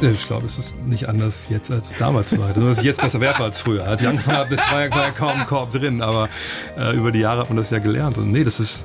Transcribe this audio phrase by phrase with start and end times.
[0.00, 2.56] Ich glaube, es ist nicht anders jetzt, als es damals war.
[2.56, 3.84] Nur, dass ich jetzt besser werfe als früher.
[3.84, 6.28] Als ich angefangen habe, das war ja, war ja kaum Korb drin, aber
[6.76, 8.16] äh, über die Jahre hat man das ja gelernt.
[8.16, 8.84] Und nee, das ist,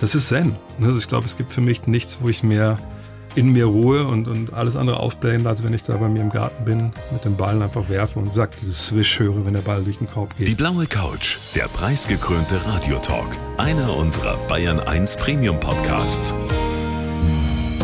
[0.00, 0.56] das ist Zen.
[0.80, 2.78] Also ich glaube, es gibt für mich nichts, wo ich mehr
[3.34, 6.30] in mir Ruhe und, und alles andere ausblende, als wenn ich da bei mir im
[6.30, 9.82] Garten bin, mit dem Ball einfach werfe und sagt, dieses Swish höre, wenn der Ball
[9.82, 10.48] durch den Korb geht.
[10.48, 13.36] Die blaue Couch, der preisgekrönte Radiotalk.
[13.56, 16.34] Einer unserer Bayern 1 Premium Podcasts.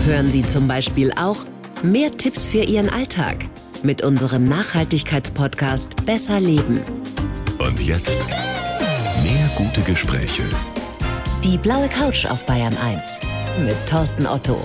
[0.05, 1.39] Hören Sie zum Beispiel auch
[1.83, 3.37] mehr Tipps für Ihren Alltag
[3.83, 6.81] mit unserem Nachhaltigkeitspodcast Besser Leben.
[7.59, 8.21] Und jetzt
[9.23, 10.43] mehr gute Gespräche.
[11.45, 13.21] Die blaue Couch auf Bayern 1
[13.65, 14.61] mit Thorsten Otto.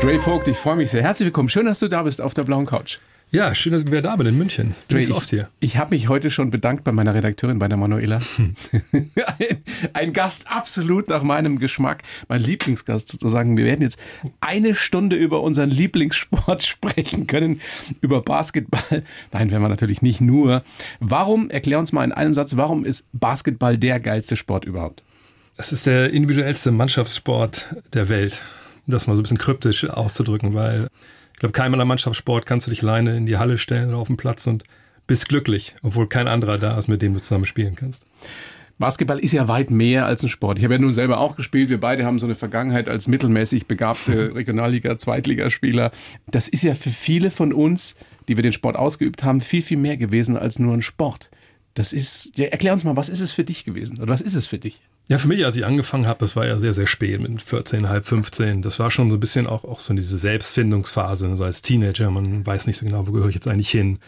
[0.00, 1.02] Dre Vogt, ich freue mich sehr.
[1.02, 1.48] Herzlich willkommen.
[1.48, 2.98] Schön, dass du da bist auf der blauen Couch.
[3.30, 4.74] Ja, schön, dass ich wieder da bin in München.
[4.88, 5.50] Du bist ich, oft hier.
[5.60, 8.20] Ich habe mich heute schon bedankt bei meiner Redakteurin, bei der Manuela.
[8.92, 9.58] ein,
[9.92, 13.58] ein Gast absolut nach meinem Geschmack, mein Lieblingsgast sozusagen.
[13.58, 14.00] Wir werden jetzt
[14.40, 17.60] eine Stunde über unseren Lieblingssport sprechen können,
[18.00, 19.02] über Basketball.
[19.32, 20.62] Nein, werden wir natürlich nicht nur.
[20.98, 25.02] Warum, erklär uns mal in einem Satz, warum ist Basketball der geilste Sport überhaupt?
[25.58, 28.40] Das ist der individuellste Mannschaftssport der Welt
[28.88, 30.88] das mal so ein bisschen kryptisch auszudrücken, weil
[31.38, 34.08] ich glaube, keinem anderen Mannschaftssport kannst du dich alleine in die Halle stellen oder auf
[34.08, 34.64] den Platz und
[35.06, 38.04] bist glücklich, obwohl kein anderer da ist, mit dem du zusammen spielen kannst.
[38.80, 40.58] Basketball ist ja weit mehr als ein Sport.
[40.58, 41.68] Ich habe ja nun selber auch gespielt.
[41.68, 45.92] Wir beide haben so eine Vergangenheit als mittelmäßig begabte Regionalliga, Zweitligaspieler.
[46.26, 47.94] Das ist ja für viele von uns,
[48.26, 51.30] die wir den Sport ausgeübt haben, viel, viel mehr gewesen als nur ein Sport.
[51.74, 53.98] Das ist, ja, erklär uns mal, was ist es für dich gewesen?
[53.98, 54.80] Oder was ist es für dich?
[55.08, 57.88] Ja, für mich, als ich angefangen habe, das war ja sehr, sehr spät, mit 14,
[57.88, 58.60] halb 15.
[58.60, 62.10] Das war schon so ein bisschen auch, auch so diese Selbstfindungsphase, so als Teenager.
[62.10, 63.98] Man weiß nicht so genau, wo gehöre ich jetzt eigentlich hin.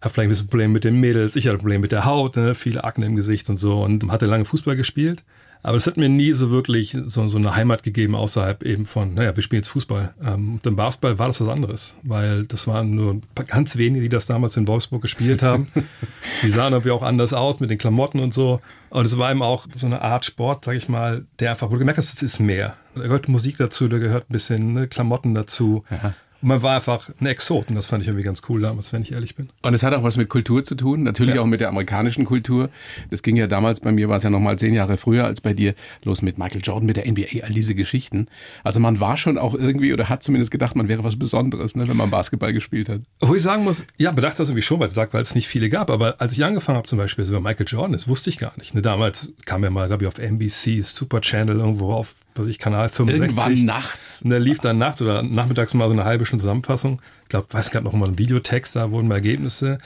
[0.00, 2.36] Hab vielleicht ein bisschen Problem mit den Mädels, ich hatte ein Problem mit der Haut,
[2.36, 2.56] ne?
[2.56, 5.22] viele Akne im Gesicht und so und hatte lange Fußball gespielt.
[5.62, 9.14] Aber es hat mir nie so wirklich so, so eine Heimat gegeben, außerhalb eben von,
[9.14, 10.14] naja, wir spielen jetzt Fußball.
[10.24, 14.08] Ähm, und im Basketball war das was anderes, weil das waren nur ganz wenige, die
[14.08, 15.68] das damals in Wolfsburg gespielt haben.
[16.42, 18.60] die sahen irgendwie auch anders aus mit den Klamotten und so.
[18.90, 21.72] Und es war eben auch so eine Art Sport, sag ich mal, der einfach, wo
[21.72, 22.76] du gemerkt hast, es ist mehr.
[22.94, 25.84] Da gehört Musik dazu, da gehört ein bisschen ne, Klamotten dazu.
[25.90, 26.14] Aha.
[26.40, 29.02] Und man war einfach ein Exot und das fand ich irgendwie ganz cool damals, wenn
[29.02, 29.50] ich ehrlich bin.
[29.62, 31.40] Und es hat auch was mit Kultur zu tun, natürlich ja.
[31.40, 32.70] auch mit der amerikanischen Kultur.
[33.10, 35.52] Das ging ja damals, bei mir war es ja nochmal zehn Jahre früher als bei
[35.52, 38.28] dir, los mit Michael Jordan, mit der NBA, all diese Geschichten.
[38.62, 41.88] Also man war schon auch irgendwie oder hat zumindest gedacht, man wäre was Besonderes, ne,
[41.88, 43.00] wenn man Basketball gespielt hat.
[43.20, 45.68] Wo ich sagen muss, ja, bedacht das irgendwie schon, weil, sagt, weil es nicht viele
[45.68, 45.90] gab.
[45.90, 48.74] Aber als ich angefangen habe zum Beispiel, über Michael Jordan, das wusste ich gar nicht.
[48.74, 52.58] Ne, damals kam ja mal, glaube ich, auf NBC, Super Channel irgendwo auf was ich,
[52.58, 53.22] Kanal 65.
[53.22, 54.22] Irgendwann nachts.
[54.22, 57.00] Und der lief dann nachts oder nachmittags mal so eine halbe Stunde Zusammenfassung.
[57.24, 59.78] Ich glaube, weiß gar noch mal ein Videotext, da wurden mal Ergebnisse.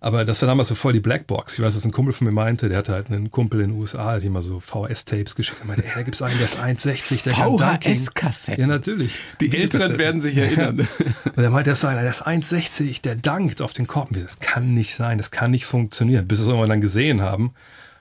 [0.00, 1.54] Aber das war damals so voll die Blackbox.
[1.58, 3.80] Ich weiß, dass ein Kumpel von mir meinte, der hatte halt einen Kumpel in den
[3.80, 5.60] USA, der hat immer so VS-Tapes geschickt.
[5.60, 8.60] Er meinte, ey, da gibt's einen, der ist 1,60, der VHS-Kassetten.
[8.60, 9.14] Ja, natürlich.
[9.40, 10.86] Die Älteren werden sich erinnern.
[11.24, 14.10] Und er meinte, der ist einer, der ist 1,60, der dankt auf den Korb.
[14.12, 16.28] Das kann nicht sein, das kann nicht funktionieren.
[16.28, 17.52] Bis wir es irgendwann dann gesehen haben.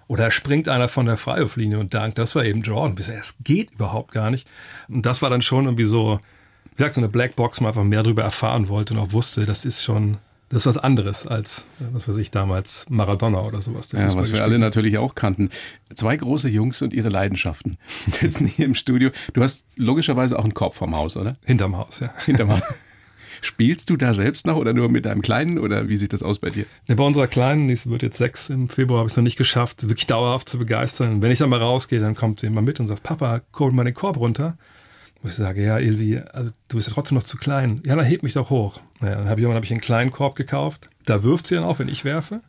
[0.07, 2.18] Oder springt einer von der Freiwurflinie und dankt.
[2.18, 2.95] Das war eben Jordan.
[2.97, 4.47] Es geht überhaupt gar nicht.
[4.88, 6.19] Und das war dann schon irgendwie so,
[6.72, 9.46] wie gesagt, so eine Blackbox, wo man einfach mehr darüber erfahren wollte und auch wusste,
[9.46, 10.17] das ist schon,
[10.47, 13.91] das ist was anderes als, was weiß ich, damals Maradona oder sowas.
[13.91, 15.50] Ja, was wir alle natürlich auch kannten.
[15.94, 19.09] Zwei große Jungs und ihre Leidenschaften sitzen hier im Studio.
[19.34, 21.35] Du hast logischerweise auch einen Korb vorm Haus, oder?
[21.44, 22.13] Hinterm Haus, ja.
[22.25, 22.63] Hinterm Haus.
[23.41, 26.39] Spielst du da selbst noch oder nur mit deinem Kleinen oder wie sieht das aus
[26.39, 26.65] bei dir?
[26.87, 29.37] Ja, bei unserer Kleinen, die wird jetzt sechs im Februar, habe ich es noch nicht
[29.37, 31.21] geschafft, wirklich dauerhaft zu begeistern.
[31.21, 33.83] Wenn ich dann mal rausgehe, dann kommt sie immer mit und sagt, Papa, hol mal
[33.83, 34.57] den Korb runter.
[35.21, 37.81] Wo ich sage, ja, Ilvi, also, du bist ja trotzdem noch zu klein.
[37.85, 38.81] Ja, dann heb mich doch hoch.
[39.01, 40.89] Ja, dann habe ich, hab ich einen kleinen Korb gekauft.
[41.05, 42.41] Da wirft sie dann auch, wenn ich werfe.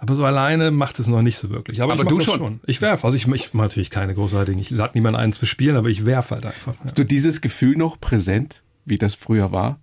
[0.00, 1.82] Aber so alleine macht es noch nicht so wirklich.
[1.82, 2.38] Aber, aber du schon.
[2.38, 2.60] schon.
[2.66, 3.06] Ich werfe.
[3.06, 4.60] Also ich, ich mache natürlich keine großartigen.
[4.60, 6.74] Ich lade niemanden ein zu spielen, aber ich werfe halt einfach.
[6.82, 7.04] Hast ja.
[7.04, 9.78] du dieses Gefühl noch präsent, wie das früher war?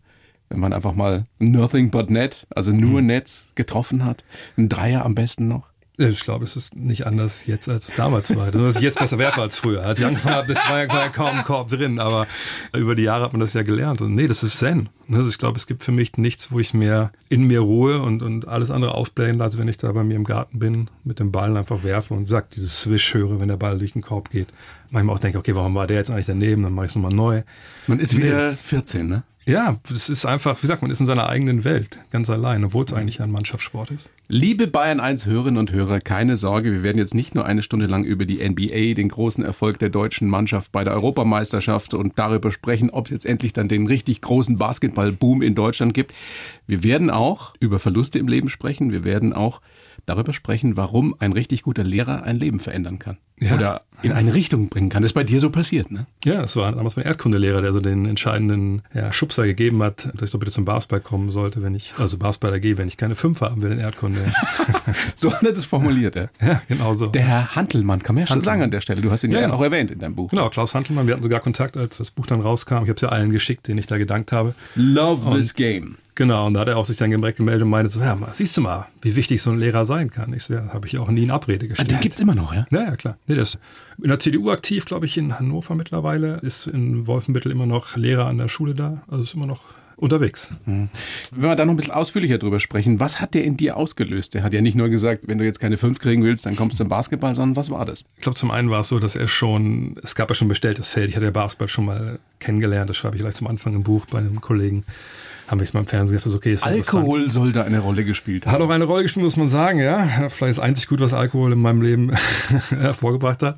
[0.49, 3.07] Wenn man einfach mal nothing but net, also nur mhm.
[3.07, 4.23] Netz getroffen hat.
[4.57, 5.69] Ein Dreier am besten noch.
[5.99, 8.51] Ich glaube, es ist nicht anders jetzt, als es damals war.
[8.55, 9.83] Nur, dass ich jetzt besser werfe als früher.
[9.83, 12.27] Als ich angefangen habe, das war ja, war ja kaum ein Korb drin, aber
[12.75, 14.01] über die Jahre hat man das ja gelernt.
[14.01, 14.89] Und nee, das ist Zen.
[15.11, 18.21] Also ich glaube, es gibt für mich nichts, wo ich mehr in mir ruhe und,
[18.21, 21.31] und alles andere ausblende, als wenn ich da bei mir im Garten bin, mit dem
[21.31, 24.49] Ball einfach werfe und sagt, dieses Swish höre, wenn der Ball durch den Korb geht.
[24.91, 26.61] Manchmal auch denke, okay, warum war der jetzt eigentlich daneben?
[26.61, 27.41] Dann mache ich es nochmal neu.
[27.87, 29.23] Man ist wieder 14, ne?
[29.47, 32.83] Ja, das ist einfach, wie sagt man, ist in seiner eigenen Welt ganz allein, obwohl
[32.83, 34.09] es eigentlich ein Mannschaftssport ist.
[34.27, 37.85] Liebe Bayern 1 Hörerinnen und Hörer, keine Sorge, wir werden jetzt nicht nur eine Stunde
[37.85, 42.51] lang über die NBA, den großen Erfolg der deutschen Mannschaft bei der Europameisterschaft und darüber
[42.51, 46.13] sprechen, ob es jetzt endlich dann den richtig großen Basketballboom in Deutschland gibt.
[46.65, 48.91] Wir werden auch über Verluste im Leben sprechen.
[48.91, 49.61] Wir werden auch
[50.05, 53.17] darüber sprechen, warum ein richtig guter Lehrer ein Leben verändern kann.
[53.39, 53.55] Ja.
[53.55, 55.01] Oder in eine Richtung bringen kann.
[55.01, 56.05] Das ist bei dir so passiert, ne?
[56.23, 60.29] Ja, das war damals mein Erdkundelehrer, der so den entscheidenden ja, Schubser gegeben hat, dass
[60.29, 63.15] ich doch bitte zum Basketball kommen sollte, wenn ich, also Basketball gehe, wenn ich keine
[63.15, 64.19] fünf haben will in Erdkunde.
[65.15, 66.29] so hat er das formuliert, ja.
[66.41, 67.07] Ja, genau so.
[67.07, 69.01] Der Herr Hantelmann, kann man ja schon sagen an der Stelle.
[69.01, 70.29] Du hast ihn ja, ja auch erwähnt in deinem Buch.
[70.29, 71.07] Genau, Klaus Hantelmann.
[71.07, 72.83] Wir hatten sogar Kontakt, als das Buch dann rauskam.
[72.83, 74.53] Ich habe es ja allen geschickt, denen ich da gedankt habe.
[74.75, 75.97] Love und this game.
[76.17, 78.61] Genau, und da hat er auch sich dann gemeldet und meinte so, ja, siehst du
[78.61, 80.33] mal, wie wichtig so ein Lehrer sein kann.
[80.33, 81.91] Ich so, ja, habe ich auch nie in Abrede gestellt.
[81.91, 82.65] Ah, den gibt's immer noch, ja?
[82.71, 83.17] Ja, ja, klar.
[83.27, 83.59] Nee, der ist
[84.01, 88.27] in der CDU aktiv, glaube ich, in Hannover mittlerweile, ist in Wolfenbüttel immer noch Lehrer
[88.27, 89.61] an der Schule da, also ist immer noch
[89.97, 90.51] unterwegs.
[90.65, 90.89] Mhm.
[91.31, 94.33] Wenn wir da noch ein bisschen ausführlicher drüber sprechen, was hat der in dir ausgelöst?
[94.33, 96.75] Der hat ja nicht nur gesagt, wenn du jetzt keine fünf kriegen willst, dann kommst
[96.75, 98.05] du zum Basketball, sondern was war das?
[98.15, 100.89] Ich glaube, zum einen war es so, dass er schon, es gab ja schon bestelltes
[100.89, 101.09] Feld.
[101.09, 104.05] Ich hatte ja Basketball schon mal kennengelernt, das schreibe ich gleich zum Anfang im Buch
[104.05, 104.85] bei einem Kollegen
[105.47, 108.45] haben wir es mal im Fernsehen gesagt, okay, ist Alkohol soll da eine Rolle gespielt
[108.45, 108.53] haben.
[108.53, 110.27] Hat auch eine Rolle gespielt, muss man sagen, ja.
[110.29, 112.11] Vielleicht ist einzig gut, was Alkohol in meinem Leben
[112.69, 113.57] hervorgebracht hat.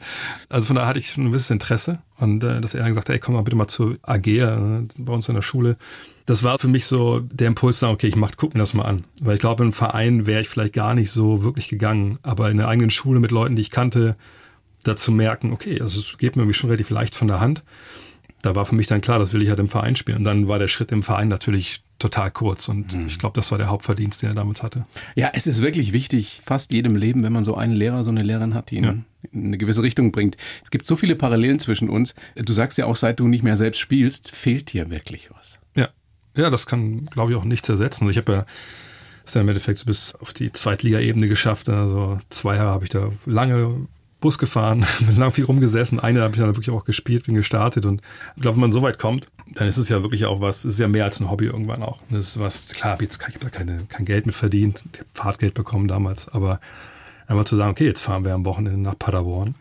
[0.50, 3.10] Also von daher hatte ich schon ein gewisses Interesse und äh, dass er dann gesagt
[3.10, 4.58] hat, ey, komm mal bitte mal zur AG äh,
[4.98, 5.78] bei uns in der Schule.
[6.28, 9.04] Das war für mich so der Impuls, okay, ich mach, guck mir das mal an.
[9.20, 12.20] Weil ich glaube, in einem Verein wäre ich vielleicht gar nicht so wirklich gegangen.
[12.22, 14.16] Aber in der eigenen Schule mit Leuten, die ich kannte,
[14.84, 17.64] dazu merken, okay, also es geht mir irgendwie schon relativ leicht von der Hand
[18.42, 20.20] da war für mich dann klar, das will ich halt im Verein spielen.
[20.20, 22.70] Und dann war der Schritt im Verein natürlich total kurz.
[22.70, 23.08] Und mhm.
[23.08, 24.86] ich glaube, das war der Hauptverdienst, den er damals hatte.
[25.16, 28.24] Ja, es ist wirklich wichtig, fast jedem Leben, wenn man so einen Lehrer, so eine
[28.24, 28.96] Lehrerin hat, die ihn ja.
[29.32, 30.38] in eine gewisse Richtung bringt.
[30.64, 32.16] Es gibt so viele Parallelen zwischen uns.
[32.36, 35.60] Du sagst ja auch, seit du nicht mehr selbst spielst, fehlt dir wirklich was.
[35.76, 35.90] Ja,
[36.36, 38.06] ja, das kann, glaube ich, auch nichts ersetzen.
[38.06, 38.46] Also ich habe ja
[39.30, 41.70] ist ja im Endeffekt so bis auf die Zweitliga-Ebene geschafft.
[41.70, 43.88] Also zwei Jahre habe ich da lange
[44.20, 46.00] Bus gefahren, bin lang viel rumgesessen.
[46.00, 48.02] Eine habe ich dann wirklich auch gespielt, bin gestartet und
[48.36, 50.80] ich glaube, wenn man so weit kommt, dann ist es ja wirklich auch was, ist
[50.80, 52.02] ja mehr als ein Hobby irgendwann auch.
[52.10, 55.54] Das ist was, klar, jetzt ich da keine, kein Geld mit verdient, ich habe Fahrtgeld
[55.54, 56.60] bekommen damals, aber
[57.28, 59.56] einmal zu sagen, okay, jetzt fahren wir am Wochenende nach Paderborn.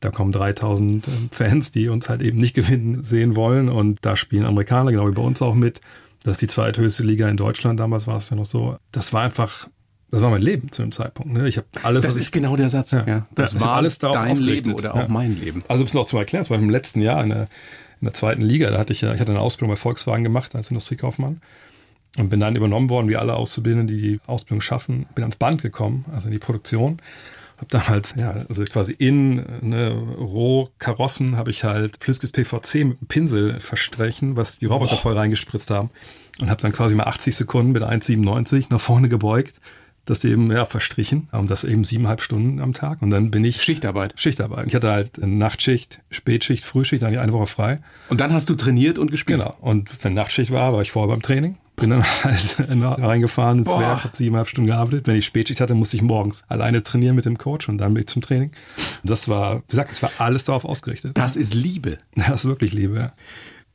[0.00, 4.16] Da kommen 3000 ähm, Fans, die uns halt eben nicht gewinnen sehen wollen und da
[4.16, 5.80] spielen Amerikaner, genau wie bei uns auch mit.
[6.22, 8.76] Das ist die zweithöchste Liga in Deutschland, damals war es ja noch so.
[8.92, 9.68] Das war einfach
[10.10, 11.32] das war mein Leben zu dem Zeitpunkt.
[11.32, 11.48] Ne?
[11.48, 12.02] Ich habe alles.
[12.02, 12.92] Das ist ich, genau der Satz.
[12.92, 13.26] Ja, ja.
[13.34, 15.62] Das ja, war alles dein Leben oder auch mein Leben.
[15.68, 17.42] Also um es noch zu erklären, das war im letzten Jahr in der,
[18.00, 18.70] in der zweiten Liga.
[18.70, 21.42] Da hatte ich ja, ich hatte eine Ausbildung bei Volkswagen gemacht als Industriekaufmann
[22.16, 25.06] und bin dann übernommen worden, wie alle Auszubildenden, die die Ausbildung schaffen.
[25.14, 26.96] Bin ans Band gekommen, also in die Produktion.
[27.58, 33.08] Habe damals, ja, also quasi in ne, Rohkarossen habe ich halt flüssiges PVC mit einem
[33.08, 34.98] Pinsel verstrichen, was die Roboter oh.
[34.98, 35.90] voll reingespritzt haben.
[36.40, 39.60] Und habe dann quasi mal 80 Sekunden mit 1,97 nach vorne gebeugt
[40.08, 41.28] das eben ja, verstrichen.
[41.32, 43.02] Und das eben siebeneinhalb Stunden am Tag.
[43.02, 43.62] Und dann bin ich.
[43.62, 44.14] Schichtarbeit.
[44.16, 44.66] Schichtarbeit.
[44.66, 47.80] Ich hatte halt Nachtschicht, Spätschicht, Frühschicht, dann eine Woche frei.
[48.08, 49.40] Und dann hast du trainiert und gespielt?
[49.40, 49.56] Genau.
[49.60, 51.56] Und wenn Nachtschicht war, war ich vorher beim Training.
[51.76, 53.80] Bin dann halt reingefahren ins Boah.
[53.80, 55.06] Werk, habe siebeneinhalb Stunden gearbeitet.
[55.06, 58.02] Wenn ich Spätschicht hatte, musste ich morgens alleine trainieren mit dem Coach und dann bin
[58.02, 58.50] ich zum Training.
[59.04, 61.16] Das war, wie gesagt, das war alles darauf ausgerichtet.
[61.16, 61.98] Das ist Liebe.
[62.16, 63.12] Das ist wirklich Liebe, ja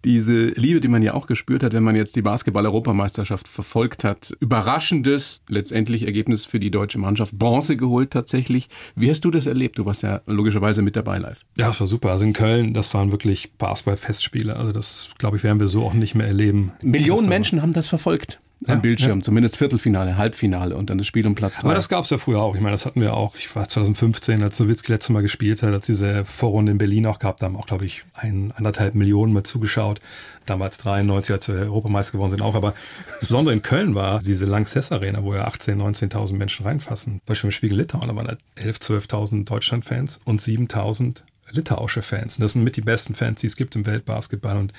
[0.04, 4.36] diese Liebe, die man ja auch gespürt hat, wenn man jetzt die Basketball-Europameisterschaft verfolgt hat.
[4.40, 7.38] Überraschendes, letztendlich Ergebnis für die deutsche Mannschaft.
[7.38, 8.70] Bronze geholt tatsächlich.
[8.96, 9.78] Wie hast du das erlebt?
[9.78, 11.42] Du warst ja logischerweise mit dabei live.
[11.58, 12.12] Ja, das war super.
[12.12, 14.56] Also in Köln, das waren wirklich Basketball-Festspiele.
[14.56, 16.72] Also das, glaube ich, werden wir so auch nicht mehr erleben.
[16.82, 19.24] Millionen Menschen haben das verfolgt am ja, Bildschirm, ja.
[19.24, 21.64] zumindest Viertelfinale, Halbfinale und dann das Spiel um Platz 3.
[21.64, 22.56] Aber das gab es ja früher auch.
[22.56, 25.74] Ich meine, das hatten wir auch, ich war 2015, als Nowitzki letztes Mal gespielt hat,
[25.74, 29.34] als diese Vorrunde in Berlin auch gab, da haben auch, glaube ich, ein, anderthalb Millionen
[29.34, 30.00] mal zugeschaut.
[30.46, 32.56] Damals 93, als wir Europameister geworden sind auch.
[32.56, 32.74] Aber
[33.20, 37.22] das Besondere in Köln war diese Lanxess Arena, wo ja 18.000, 19.000 Menschen reinfassen.
[37.26, 41.22] Beispiel im Spiegel Litauen, da waren halt 11.000, 12.000 Deutschland-Fans und 7.000
[41.54, 42.38] litauische Fans.
[42.38, 44.58] Und das sind mit die besten Fans, die es gibt im Weltbasketball.
[44.58, 44.74] Und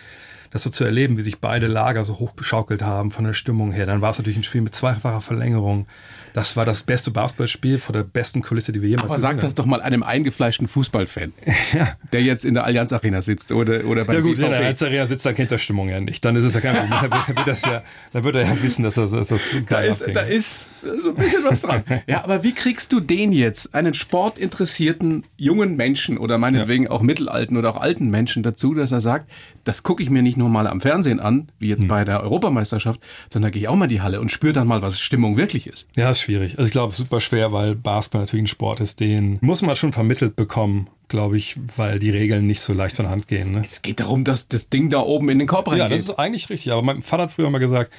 [0.55, 3.87] das so zu erleben, wie sich beide Lager so hochgeschaukelt haben von der Stimmung her.
[3.87, 5.87] Dann war es natürlich ein Spiel mit zweifacher Verlängerung.
[6.33, 9.55] Das war das beste Basketballspiel vor der besten Kulisse, die wir jemals Aber sag das
[9.55, 11.33] doch mal einem eingefleischten Fußballfan,
[11.73, 11.97] ja.
[12.13, 14.51] der jetzt in der Allianz Arena sitzt oder, oder bei Ja gut, wenn er in
[14.51, 16.25] der Allianz Arena sitzt, dann kennt er Stimmung ja nicht.
[16.25, 17.11] Dann ist es ja kein Problem.
[17.11, 20.21] dann, wird ja, dann wird er ja wissen, dass das, dass das da ist, da
[20.21, 20.67] ist
[20.99, 21.83] so ein bisschen was dran.
[22.07, 26.91] ja, aber wie kriegst du den jetzt, einen sportinteressierten jungen Menschen oder meinetwegen ja.
[26.91, 29.31] auch mittelalten oder auch alten Menschen dazu, dass er sagt,
[29.65, 31.89] das gucke ich mir nicht nur mal am Fernsehen an, wie jetzt hm.
[31.89, 33.01] bei der Europameisterschaft,
[33.33, 35.67] sondern gehe ich auch mal in die Halle und spüre dann mal, was Stimmung wirklich
[35.67, 35.87] ist.
[35.97, 36.59] Ja, ist schwierig.
[36.59, 39.93] Also ich glaube, super schwer, weil Basketball natürlich ein Sport ist, den muss man schon
[39.93, 43.53] vermittelt bekommen, glaube ich, weil die Regeln nicht so leicht von Hand gehen.
[43.53, 43.63] Ne?
[43.65, 45.83] Es geht darum, dass das Ding da oben in den Korb reingeht.
[45.83, 46.73] Ja, das ist eigentlich richtig.
[46.73, 47.93] Aber mein Vater hat früher mal gesagt,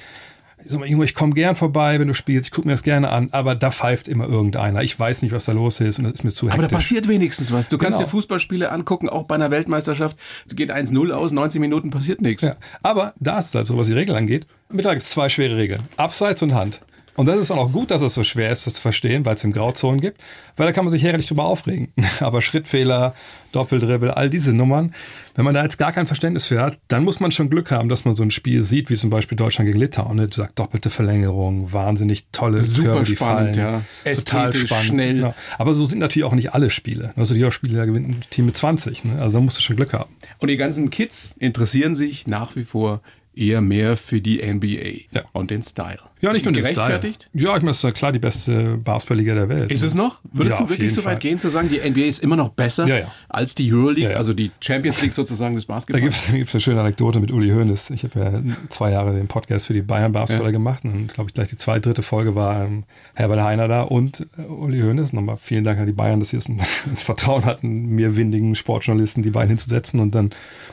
[0.66, 2.82] Ich sag mal, Junge, ich komme gern vorbei, wenn du spielst, ich gucke mir das
[2.82, 4.82] gerne an, aber da pfeift immer irgendeiner.
[4.82, 6.58] Ich weiß nicht, was da los ist und das ist mir zu hektisch.
[6.58, 7.68] Aber da passiert wenigstens was.
[7.68, 8.06] Du kannst Genau.
[8.06, 10.16] dir Fußballspiele angucken, auch bei einer Weltmeisterschaft.
[10.44, 12.42] Es geht 1-0 aus, 90 Minuten passiert nichts.
[12.42, 14.46] Ja, aber da ist es halt so, was die Regeln angeht.
[14.68, 15.82] Mittlerweile gibt es zwei schwere Regeln.
[15.98, 16.80] Abseits und Hand.
[17.16, 19.34] Und das ist auch noch gut, dass es so schwer ist, das zu verstehen, weil
[19.34, 20.20] es im Grauzonen gibt.
[20.56, 21.88] Weil da kann man sich herrlich drüber aufregen.
[22.20, 23.14] Aber Schrittfehler,
[23.52, 24.94] Doppeldribbel, all diese Nummern,
[25.34, 27.88] wenn man da jetzt gar kein Verständnis für hat, dann muss man schon Glück haben,
[27.88, 30.16] dass man so ein Spiel sieht, wie zum Beispiel Deutschland gegen Litauen.
[30.16, 30.28] Ne?
[30.28, 33.58] Du sagst doppelte Verlängerung, wahnsinnig tolle Super Körbe, die spannend, fallen.
[33.58, 33.66] ja.
[33.66, 34.86] Total Ästhetisch, spannend.
[34.86, 35.14] schnell.
[35.14, 35.34] Genau.
[35.58, 37.12] Aber so sind natürlich auch nicht alle Spiele.
[37.16, 39.04] Also die auch Spiele, da gewinnt ein Team mit 20.
[39.04, 39.20] Ne?
[39.20, 40.10] Also da musst du schon Glück haben.
[40.38, 43.00] Und die ganzen Kids interessieren sich nach wie vor
[43.36, 45.22] eher mehr für die NBA Ja.
[45.32, 45.98] und den Style.
[46.22, 47.28] Ja, nicht nur den Gerechtfertigt?
[47.34, 49.70] Ja, ich meine, das ist ja klar die beste Basketballliga der Welt.
[49.70, 50.20] Ist es noch?
[50.32, 51.18] Würdest Ja, du wirklich so weit Fall.
[51.18, 54.50] gehen zu sagen, die NBA ist immer noch besser Ja, als die Euroleague, also die
[54.60, 56.30] Champions League sozusagen des Da Basketballs?
[56.32, 57.90] gibt es eine schöne Anekdote mit Uli Hoeneß.
[57.90, 61.34] Ich habe ja zwei Jahre den Podcast für die Bayern Basketballer gemacht und glaube ich
[61.34, 65.12] gleich die zweite, dritte Folge war ähm, Herbert Heiner da und äh, Uli Hoeneß.
[65.12, 66.66] Nochmal vielen Dank an die Bayern, dass sie es das
[67.04, 70.30] Vertrauen hatten, mir windigen Sportjournalisten die beiden hinzusetzen und dann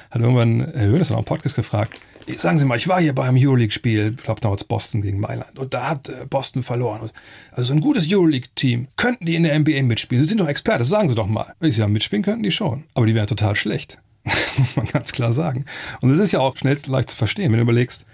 [0.09, 1.99] hat irgendwann Herr Hoeneß dann auch im Podcast gefragt,
[2.37, 5.73] Sagen Sie mal, ich war hier beim Euroleague-Spiel, ich glaube damals Boston gegen Mailand, und
[5.73, 7.01] da hat äh, Boston verloren.
[7.01, 7.13] Und,
[7.51, 10.23] also so ein gutes Euroleague-Team, könnten die in der NBA mitspielen?
[10.23, 11.53] Sie sind doch Experte, sagen Sie doch mal.
[11.59, 13.99] Ich sage, mitspielen könnten die schon, aber die wären total schlecht.
[14.57, 15.65] muss man ganz klar sagen.
[16.01, 18.05] Und das ist ja auch schnell leicht zu verstehen, wenn du überlegst,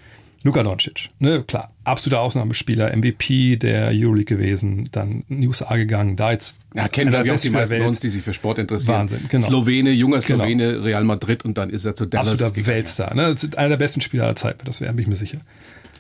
[0.44, 6.16] Luka Doncic, ne, klar, absoluter Ausnahmespieler, MVP der Euroleague gewesen, dann in die USA gegangen,
[6.16, 7.86] da jetzt Ja, kennen der auch die meisten Welt.
[7.88, 8.96] uns, die sich für Sport interessieren.
[9.00, 9.48] Wahnsinn, genau.
[9.48, 10.44] Slowene, junger Genau.
[10.46, 12.76] Slowene, Real Madrid und dann ist er zu Dallas absoluter gegangen.
[12.76, 13.14] Weltstar.
[13.16, 13.36] Ne?
[13.58, 15.40] Einer der besten Spieler aller Zeiten, das wäre, bin ich mir sicher.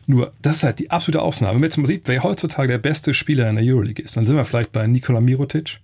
[0.07, 1.55] Nur, das ist halt die absolute Ausnahme.
[1.55, 4.25] Wenn man jetzt mal sieht, wer heutzutage der beste Spieler in der Euroleague ist, dann
[4.25, 5.79] sind wir vielleicht bei Nikola Mirotic.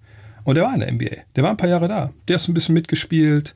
[0.45, 1.23] Und der war in der NBA.
[1.35, 2.11] Der war ein paar Jahre da.
[2.27, 3.53] Der ist ein bisschen mitgespielt,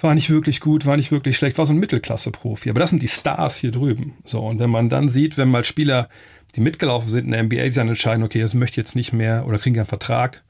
[0.00, 2.70] war nicht wirklich gut, war nicht wirklich schlecht, war so ein Mittelklasse-Profi.
[2.70, 4.14] Aber das sind die Stars hier drüben.
[4.24, 6.08] So, und wenn man dann sieht, wenn mal Spieler,
[6.56, 9.12] die mitgelaufen sind in der NBA, die dann entscheiden, okay, das möchte ich jetzt nicht
[9.12, 10.42] mehr oder kriegen einen Vertrag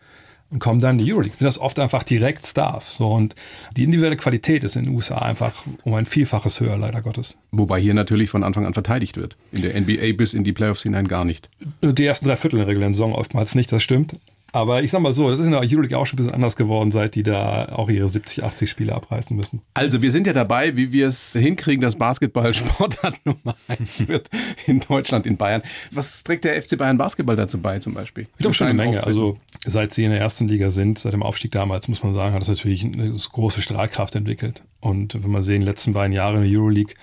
[0.51, 2.97] und kommen dann in die Euroleague, sind das oft einfach direkt Stars.
[2.97, 3.35] So, und
[3.77, 7.39] die individuelle Qualität ist in den USA einfach um ein Vielfaches höher, leider Gottes.
[7.51, 9.37] Wobei hier natürlich von Anfang an verteidigt wird.
[9.53, 11.49] In der NBA bis in die Playoffs hinein gar nicht.
[11.83, 14.17] Die ersten drei Viertel in der regulären Saison oftmals nicht, das stimmt.
[14.55, 16.55] Aber ich sag mal so, das ist in der Euroleague auch schon ein bisschen anders
[16.55, 19.63] geworden, seit die da auch ihre 70, 80 Spiele abreißen müssen.
[19.75, 24.31] Also wir sind ja dabei, wie wir es hinkriegen, dass Basketball Sportart Nummer eins wird
[24.67, 25.63] in Deutschland, in Bayern.
[25.91, 28.29] Was trägt der FC Bayern Basketball dazu bei zum Beispiel?
[28.37, 28.99] Ich glaube schon eine Menge.
[28.99, 29.09] Auftritten?
[29.09, 32.33] Also seit sie in der ersten Liga sind, seit dem Aufstieg damals, muss man sagen,
[32.33, 34.63] hat das natürlich eine große Strahlkraft entwickelt.
[34.79, 36.95] Und wenn man sehen, die letzten beiden Jahre in der Euroleague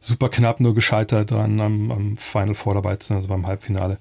[0.00, 3.98] super knapp nur gescheitert dran am, am Final Four dabei zu sein, also beim Halbfinale.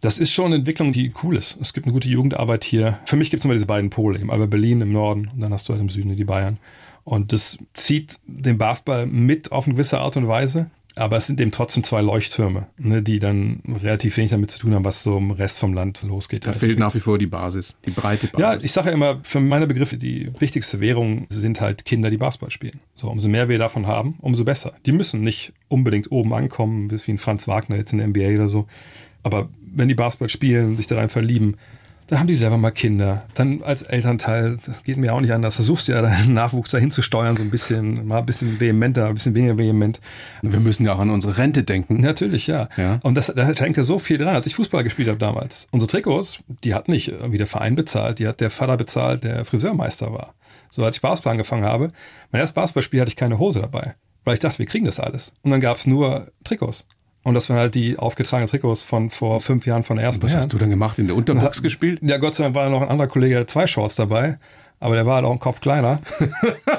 [0.00, 1.58] Das ist schon eine Entwicklung, die cool ist.
[1.60, 2.98] Es gibt eine gute Jugendarbeit hier.
[3.04, 5.52] Für mich gibt es immer diese beiden Pole, eben aber Berlin im Norden und dann
[5.52, 6.58] hast du halt im Süden die Bayern.
[7.04, 10.70] Und das zieht den Basketball mit auf eine gewisse Art und Weise.
[10.96, 14.74] Aber es sind eben trotzdem zwei Leuchttürme, ne, die dann relativ wenig damit zu tun
[14.74, 16.46] haben, was so im Rest vom Land losgeht.
[16.46, 18.40] Da fehlt nach wie vor die Basis, die breite Basis.
[18.40, 22.16] Ja, ich sage ja immer, für meine Begriffe, die wichtigste Währung sind halt Kinder, die
[22.16, 22.80] Basketball spielen.
[22.96, 24.72] So, umso mehr wir davon haben, umso besser.
[24.86, 28.48] Die müssen nicht unbedingt oben ankommen, wie ein Franz Wagner jetzt in der NBA oder
[28.48, 28.66] so.
[29.22, 31.56] Aber wenn die Basketball spielen und sich daran verlieben,
[32.08, 33.24] dann haben die selber mal Kinder.
[33.34, 36.90] Dann als Elternteil, das geht mir auch nicht anders, versuchst du ja deinen Nachwuchs dahin
[36.90, 40.00] zu steuern, so ein bisschen, mal ein bisschen vehementer, ein bisschen weniger vehement.
[40.40, 42.00] wir müssen ja auch an unsere Rente denken.
[42.00, 42.68] Natürlich, ja.
[42.78, 42.98] Ja.
[43.02, 44.34] Und das, da hängt ja so viel dran.
[44.34, 48.18] Als ich Fußball gespielt habe damals, unsere Trikots, die hat nicht irgendwie der Verein bezahlt,
[48.18, 50.34] die hat der Vater bezahlt, der Friseurmeister war.
[50.70, 51.92] So als ich Basketball angefangen habe,
[52.32, 55.32] mein erstes Basketballspiel hatte ich keine Hose dabei, weil ich dachte, wir kriegen das alles.
[55.42, 56.86] Und dann gab es nur Trikots.
[57.28, 60.32] Und das waren halt die aufgetragenen Trikots von vor fünf Jahren von der ersten Was
[60.32, 60.44] Herren.
[60.44, 60.98] hast du dann gemacht?
[60.98, 62.00] In der Unterbox gespielt?
[62.02, 64.38] Ja, Gott sei Dank war noch ein anderer Kollege, der hat zwei Shorts dabei.
[64.80, 66.00] Aber der war halt auch ein Kopf kleiner.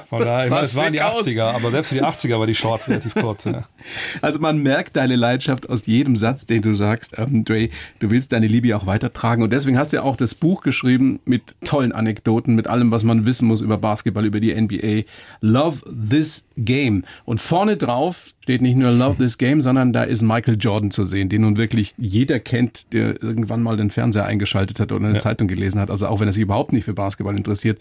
[0.10, 1.28] Von daher, ich meine, es waren die schick aus.
[1.28, 3.44] 80er, aber selbst für die 80er war die Shorts relativ kurz.
[3.46, 3.66] Ja.
[4.22, 7.70] Also man merkt deine Leidenschaft aus jedem Satz, den du sagst, ähm, Dre.
[8.00, 11.20] Du willst deine Liebe auch weitertragen und deswegen hast du ja auch das Buch geschrieben
[11.26, 15.04] mit tollen Anekdoten, mit allem, was man wissen muss über Basketball, über die NBA.
[15.42, 17.04] Love this game.
[17.26, 21.06] Und vorne drauf steht nicht nur Love this game, sondern da ist Michael Jordan zu
[21.06, 25.20] sehen, den nun wirklich jeder kennt, der irgendwann mal den Fernseher eingeschaltet hat oder eine
[25.20, 25.92] Zeitung gelesen hat.
[25.92, 27.78] Also auch wenn er sich überhaupt nicht für Basketball interessiert.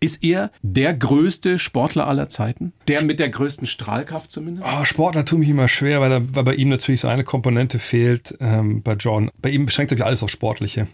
[0.00, 2.74] Ist er der größte Sportler aller Zeiten?
[2.88, 4.68] Der mit der größten Strahlkraft zumindest?
[4.68, 7.78] Oh, Sportler tut mich immer schwer, weil, da, weil bei ihm natürlich so eine Komponente
[7.78, 8.36] fehlt.
[8.38, 10.88] Ähm, bei John, bei ihm beschränkt sich alles auf Sportliche.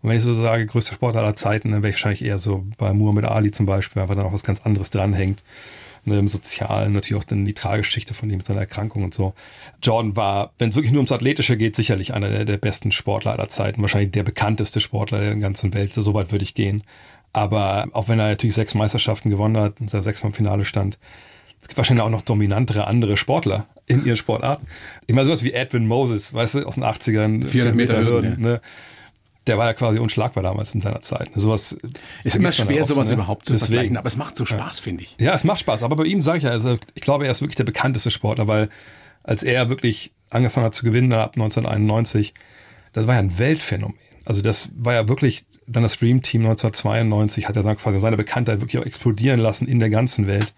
[0.00, 2.64] Und wenn ich so sage, größter Sportler aller Zeiten, dann wäre ich wahrscheinlich eher so
[2.78, 5.44] bei Muhammad Ali zum Beispiel, weil dann auch was ganz anderes dranhängt.
[6.06, 9.34] Ne, Im Sozialen natürlich auch dann die Trageschichte von ihm mit seiner Erkrankung und so.
[9.82, 13.32] Jordan war, wenn es wirklich nur ums Athletische geht, sicherlich einer der, der besten Sportler
[13.32, 13.80] aller Zeiten.
[13.80, 15.92] Wahrscheinlich der bekannteste Sportler der ganzen Welt.
[15.94, 16.82] So weit würde ich gehen.
[17.32, 20.98] Aber auch wenn er natürlich sechs Meisterschaften gewonnen hat und sechsmal im Finale stand,
[21.60, 24.66] Es gibt wahrscheinlich auch noch dominantere andere Sportler in ihren Sportarten.
[25.06, 27.46] Ich meine, sowas wie Edwin Moses, weißt du, aus den 80ern.
[27.46, 28.60] 400 Meter Hürden, ne?
[29.46, 31.30] Der war ja quasi unschlagbar damals in seiner Zeit.
[31.34, 31.76] Sowas
[32.22, 33.14] ist immer schwer, oft, sowas ne?
[33.14, 33.72] überhaupt zu Deswegen.
[33.72, 35.16] vergleichen, aber es macht so Spaß, finde ich.
[35.18, 35.82] Ja, es macht Spaß.
[35.82, 38.48] Aber bei ihm sage ich ja, also ich glaube, er ist wirklich der bekannteste Sportler,
[38.48, 38.70] weil
[39.22, 42.32] als er wirklich angefangen hat zu gewinnen ab 1991,
[42.92, 43.98] das war ja ein Weltphänomen.
[44.24, 48.16] Also das war ja wirklich dann das Dream Team 1992 hat er dann quasi seine
[48.16, 50.52] Bekanntheit wirklich auch explodieren lassen in der ganzen Welt.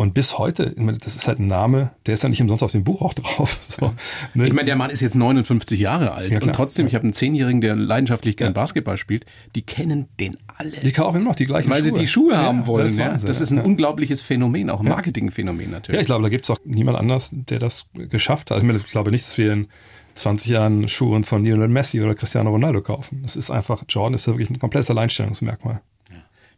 [0.00, 2.62] Und bis heute, ich meine, das ist halt ein Name, der ist ja nicht umsonst
[2.62, 3.58] auf dem Buch auch drauf.
[3.68, 3.92] So,
[4.32, 4.46] ne?
[4.46, 7.12] Ich meine, der Mann ist jetzt 59 Jahre alt Ja, und trotzdem, ich habe einen
[7.12, 10.70] Zehnjährigen, der leidenschaftlich gern Basketball spielt, die kennen den alle.
[10.70, 11.92] die kaufen immer noch die gleichen weil Schuhe.
[11.94, 12.84] sie die Schuhe Ja, haben wollen.
[12.84, 13.10] Das ist, ja.
[13.10, 13.58] Wahnsinn, das ist ja.
[13.58, 16.00] ein unglaubliches Phänomen, auch ein Marketingphänomen Ja, natürlich.
[16.00, 18.62] ich glaube, da gibt es auch niemand anders, der das geschafft hat.
[18.62, 19.68] Also ich glaube nicht, dass wir in
[20.14, 23.20] 20 Jahren Schuhe von Lionel Messi oder Cristiano Ronaldo kaufen.
[23.22, 25.82] Das ist einfach, Jordan ist ja wirklich ein komplettes Alleinstellungsmerkmal.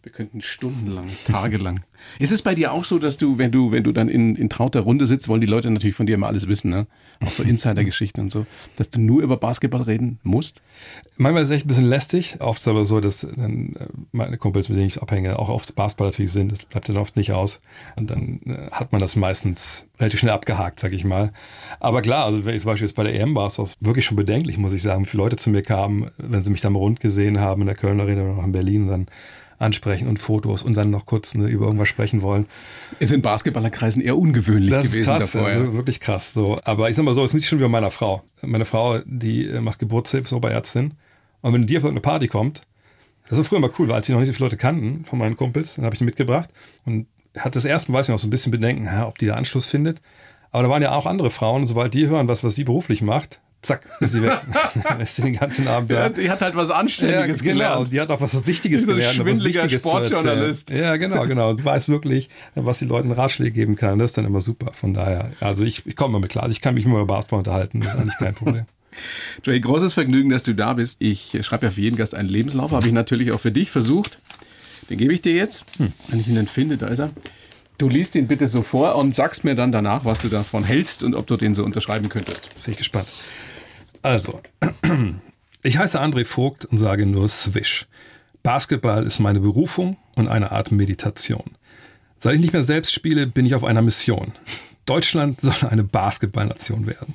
[0.02, 1.85] Wir könnten stundenlang, tagelang.
[2.18, 4.49] Ist es bei dir auch so, dass du, wenn du, wenn du dann in, in
[4.49, 6.88] trauter Runde sitzt, wollen die Leute natürlich von dir immer alles wissen, ne?
[7.21, 8.44] Auch so Insider-Geschichten und so,
[8.75, 10.61] dass du nur über Basketball reden musst?
[11.18, 12.35] Manchmal ist es echt ein bisschen lästig.
[12.40, 15.49] Oft ist es aber so, dass dann äh, meine Kumpels, mit denen ich abhänge, auch
[15.49, 16.50] oft Basketball natürlich sind.
[16.50, 17.61] Das bleibt dann oft nicht aus.
[17.94, 21.32] Und dann äh, hat man das meistens relativ schnell abgehakt, sag ich mal.
[21.78, 23.76] Aber klar, also wenn ich zum Beispiel jetzt bei der EM war, es war es
[23.78, 26.61] wirklich schon bedenklich, muss ich sagen, wie viele Leute zu mir kamen, wenn sie mich
[26.61, 29.06] dann rund gesehen haben in der Kölner Arena oder auch in Berlin dann
[29.62, 32.47] ansprechen und Fotos und dann noch kurz ne, über irgendwas sprechen wollen.
[32.99, 35.49] Ist in Basketballerkreisen eher ungewöhnlich Das ist gewesen krass, davor.
[35.49, 35.59] ja.
[35.59, 36.33] also wirklich krass.
[36.33, 36.59] So.
[36.64, 38.23] Aber ich sag mal so, es ist nicht schon wie bei meiner Frau.
[38.42, 40.95] Meine Frau, die äh, macht Geburtshilfe, so bei Ärztin.
[41.40, 42.62] Und wenn die auf irgendeine Party kommt,
[43.28, 45.19] das war früher immer cool, weil als sie noch nicht so viele Leute kannten von
[45.19, 46.50] meinen Kumpels, dann habe ich die mitgebracht
[46.85, 47.07] und
[47.38, 49.35] hat das erste Mal, weiß ich noch, so ein bisschen Bedenken, ja, ob die da
[49.35, 50.02] Anschluss findet.
[50.50, 53.00] Aber da waren ja auch andere Frauen, und sobald die hören, was, was sie beruflich
[53.00, 54.40] macht, zack, ist sie weg.
[55.00, 56.21] ist sie den ganzen Abend Ja, da.
[56.21, 57.52] die hat halt was Anständiges genau.
[57.54, 57.92] gelernt.
[57.92, 59.19] Die hat auch was Wichtiges so ein gelernt.
[59.19, 59.69] und schwindeliger.
[59.69, 60.71] Sportjournalist.
[60.71, 61.54] Ja, genau, genau.
[61.54, 63.99] Du weißt wirklich, was die Leuten Ratschläge geben kann.
[63.99, 64.73] Das ist dann immer super.
[64.73, 66.45] Von daher, also ich, ich komme mal mit klar.
[66.45, 67.81] Also ich kann mich immer über Basketball unterhalten.
[67.81, 68.64] Das ist eigentlich kein Problem.
[69.45, 71.00] Jay, großes Vergnügen, dass du da bist.
[71.00, 74.19] Ich schreibe ja für jeden Gast einen Lebenslauf, habe ich natürlich auch für dich versucht.
[74.90, 75.64] Den gebe ich dir jetzt,
[76.09, 77.11] wenn ich ihn dann finde, da ist er.
[77.78, 81.02] Du liest ihn bitte so vor und sagst mir dann danach, was du davon hältst
[81.02, 82.50] und ob du den so unterschreiben könntest.
[82.64, 83.07] Bin ich gespannt.
[84.02, 84.40] Also,
[85.62, 87.87] ich heiße André Vogt und sage nur Swish.
[88.42, 91.52] Basketball ist meine Berufung und eine Art Meditation.
[92.18, 94.32] Seit ich nicht mehr selbst spiele, bin ich auf einer Mission.
[94.87, 97.14] Deutschland soll eine Basketballnation werden.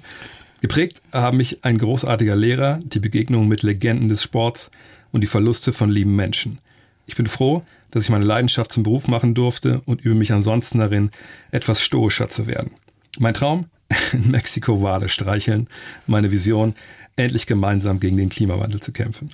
[0.62, 4.72] Geprägt haben mich ein großartiger Lehrer, die Begegnungen mit Legenden des Sports
[5.12, 6.58] und die Verluste von lieben Menschen.
[7.06, 10.80] Ich bin froh, dass ich meine Leidenschaft zum Beruf machen durfte und übe mich ansonsten
[10.80, 11.12] darin,
[11.52, 12.72] etwas stoischer zu werden.
[13.20, 13.66] Mein Traum?
[14.14, 15.68] In Mexiko Wale streicheln.
[16.06, 16.76] Meine Vision?
[17.16, 19.32] Endlich gemeinsam gegen den Klimawandel zu kämpfen.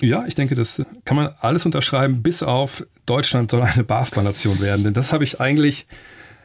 [0.00, 4.84] Ja, ich denke, das kann man alles unterschreiben, bis auf Deutschland soll eine Basketballnation werden.
[4.84, 5.86] Denn das habe ich eigentlich,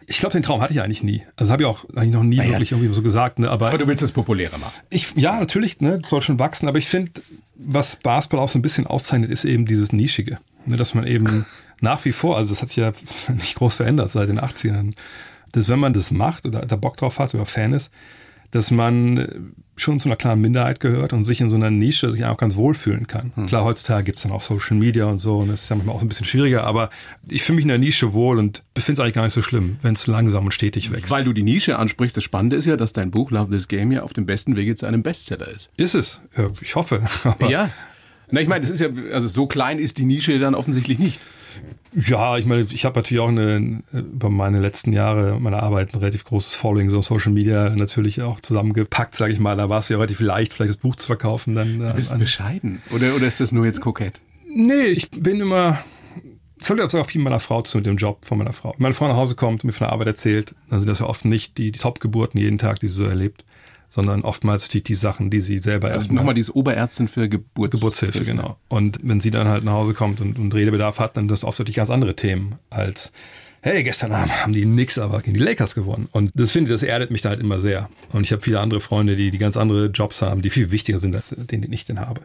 [0.07, 1.23] ich glaube, den Traum hatte ich eigentlich nie.
[1.35, 2.47] Also habe ich auch eigentlich noch nie ja.
[2.47, 3.39] wirklich irgendwie so gesagt.
[3.39, 3.49] Ne?
[3.49, 4.73] Aber, Aber du willst es populärer machen.
[4.89, 7.11] ich, ja, natürlich, ne, soll schon wachsen, aber ich finde,
[7.55, 10.39] was Basketball auch so ein bisschen auszeichnet, ist eben dieses Nischige.
[10.65, 11.45] Ne, dass man eben
[11.79, 12.91] nach wie vor, also das hat sich ja
[13.35, 14.93] nicht groß verändert seit den 80ern,
[15.53, 17.91] dass wenn man das macht oder da Bock drauf hat oder Fan ist,
[18.51, 22.23] dass man schon zu einer klaren Minderheit gehört und sich in so einer Nische sich
[22.25, 23.31] auch ganz wohlfühlen kann.
[23.47, 26.03] Klar, heutzutage gibt's dann auch Social Media und so und das ist ja manchmal auch
[26.03, 26.91] ein bisschen schwieriger, aber
[27.27, 29.77] ich fühle mich in der Nische wohl und finde es eigentlich gar nicht so schlimm,
[29.81, 31.09] wenn es langsam und stetig wächst.
[31.09, 33.91] Weil du die Nische ansprichst, das Spannende ist ja, dass dein Buch Love This Game
[33.91, 35.71] ja auf dem besten Wege zu einem Bestseller ist.
[35.77, 36.21] Ist es?
[36.37, 37.01] Ja, ich hoffe.
[37.23, 37.71] Aber Ja.
[38.29, 41.19] Na, ich meine, das ist ja, also so klein ist die Nische dann offensichtlich nicht.
[41.95, 45.99] Ja, ich meine, ich habe natürlich auch eine, über meine letzten Jahre meiner Arbeit ein
[45.99, 49.55] relativ großes Following, so Social Media natürlich auch zusammengepackt, sage ich mal.
[49.55, 51.53] Da war es ja relativ leicht, vielleicht das Buch zu verkaufen.
[51.55, 52.81] Dann, Du bist an, bescheiden.
[52.91, 54.21] Oder, oder ist das nur jetzt kokett?
[54.55, 55.79] nee, ich bin immer,
[56.59, 58.71] es hört auch viel meiner Frau zu, mit dem Job von meiner Frau.
[58.71, 60.99] Wenn meine Frau nach Hause kommt und mir von der Arbeit erzählt, dann sind das
[60.99, 63.43] ja oft nicht die, die Top-Geburten jeden Tag, die sie so erlebt,
[63.93, 67.79] sondern oftmals die, die Sachen, die sie selber Also erstmal nochmal diese Oberärztin für Geburts
[67.79, 68.57] Geburtshilfe, genau.
[68.67, 71.43] Und wenn sie dann halt nach Hause kommt und, und Redebedarf hat, dann sind das
[71.43, 73.11] oft wirklich ganz andere Themen als,
[73.61, 76.09] hey, gestern Abend haben die nix, aber gegen die Lakers gewonnen.
[76.11, 77.87] Und das finde ich, das erdet mich da halt immer sehr.
[78.11, 80.97] Und ich habe viele andere Freunde, die, die ganz andere Jobs haben, die viel wichtiger
[80.97, 82.21] sind als den, den ich denn habe.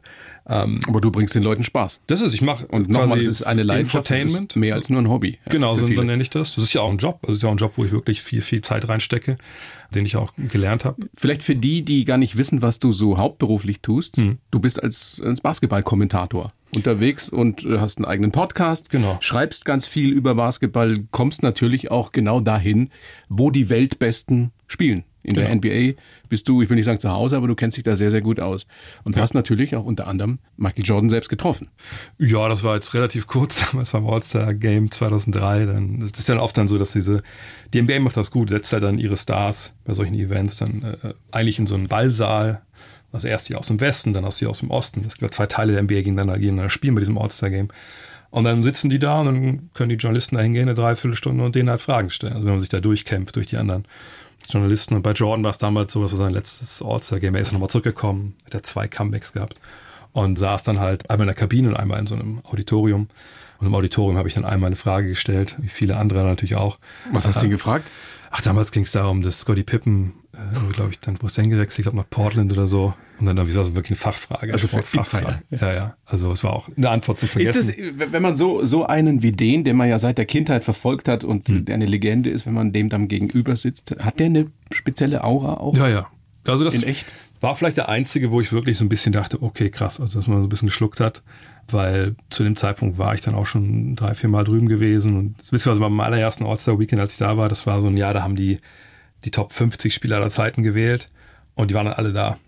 [0.48, 2.00] Ähm, Aber du bringst den Leuten Spaß.
[2.06, 5.02] das ist, ich mache Und nochmal, es ist eine Leidenschaft, das ist mehr als nur
[5.02, 5.38] ein Hobby.
[5.44, 6.54] ja, Genau, so dann nenne ich das.
[6.54, 7.18] Das ist ja auch ein Job.
[7.22, 9.36] Also es ist ja auch ein Job, wo ich wirklich viel, viel Zeit reinstecke,
[9.94, 10.96] den ich auch gelernt habe.
[11.16, 14.16] Vielleicht für die, die gar nicht wissen, was du so hauptberuflich tust.
[14.16, 14.38] Hm.
[14.50, 18.90] Du bist als, als Basketballkommentator unterwegs und äh, hast einen eigenen Podcast.
[18.90, 19.16] Genau.
[19.20, 22.90] Schreibst ganz viel über Basketball, kommst natürlich auch genau dahin,
[23.28, 25.04] wo die Weltbesten spielen.
[25.28, 25.46] In genau.
[25.46, 27.96] der NBA bist du, ich will nicht sagen zu Hause, aber du kennst dich da
[27.96, 28.66] sehr, sehr gut aus.
[29.04, 29.22] Und ja.
[29.22, 31.68] hast natürlich auch unter anderem Michael Jordan selbst getroffen.
[32.18, 35.66] Ja, das war jetzt relativ kurz, damals beim All-Star-Game 2003.
[35.66, 37.18] Dann, das ist ja oft dann so, dass diese,
[37.74, 41.14] die NBA macht das gut, setzt halt dann ihre Stars bei solchen Events dann äh,
[41.30, 42.62] eigentlich in so einen Ballsaal,
[43.12, 45.02] also erst die aus dem Westen, dann aus die aus dem Osten.
[45.02, 47.68] Das gibt zwei Teile der NBA gegeneinander, gegeneinander spielen bei diesem All-Star-Game.
[48.30, 51.54] Und dann sitzen die da und dann können die Journalisten da hingehen, eine Dreiviertelstunde und
[51.54, 52.34] denen halt Fragen stellen.
[52.34, 53.86] Also wenn man sich da durchkämpft durch die anderen
[54.52, 54.94] Journalisten.
[54.94, 57.34] Und bei Jordan war es damals so, was war sein letztes All-Star-Game.
[57.34, 59.56] Er ist nochmal zurückgekommen, hat er zwei Comebacks gehabt
[60.12, 63.08] und saß dann halt einmal in der Kabine und einmal in so einem Auditorium.
[63.58, 66.78] Und im Auditorium habe ich dann einmal eine Frage gestellt, wie viele andere natürlich auch.
[67.12, 67.88] Was hast du ihn gefragt?
[68.30, 71.78] Ach, damals ging es darum, dass Scotty Pippen, äh, glaube ich, dann wo ist hingewechselt,
[71.80, 72.94] ich glaube nach Portland oder so.
[73.18, 74.52] Und dann war es wirklich eine Fachfrage.
[74.52, 75.42] Also für Fachfrage.
[75.50, 75.96] Ja, ja.
[76.04, 77.58] Also es war auch eine Antwort zu vergessen.
[77.58, 80.62] Ist das, wenn man so, so einen wie den, den man ja seit der Kindheit
[80.62, 81.64] verfolgt hat und hm.
[81.64, 85.54] der eine Legende ist, wenn man dem dann gegenüber sitzt, hat der eine spezielle Aura
[85.54, 85.76] auch?
[85.76, 86.06] Ja, ja.
[86.46, 87.06] Also das In echt?
[87.40, 90.28] war vielleicht der einzige, wo ich wirklich so ein bisschen dachte, okay, krass, also dass
[90.28, 91.22] man so ein bisschen geschluckt hat
[91.72, 95.36] weil zu dem Zeitpunkt war ich dann auch schon drei, vier Mal drüben gewesen und
[95.36, 98.36] beziehungsweise beim allerersten All-Star-Weekend, als ich da war, das war so ein Jahr, da haben
[98.36, 98.58] die
[99.24, 101.08] die Top 50 Spieler aller Zeiten gewählt
[101.54, 102.38] und die waren dann alle da,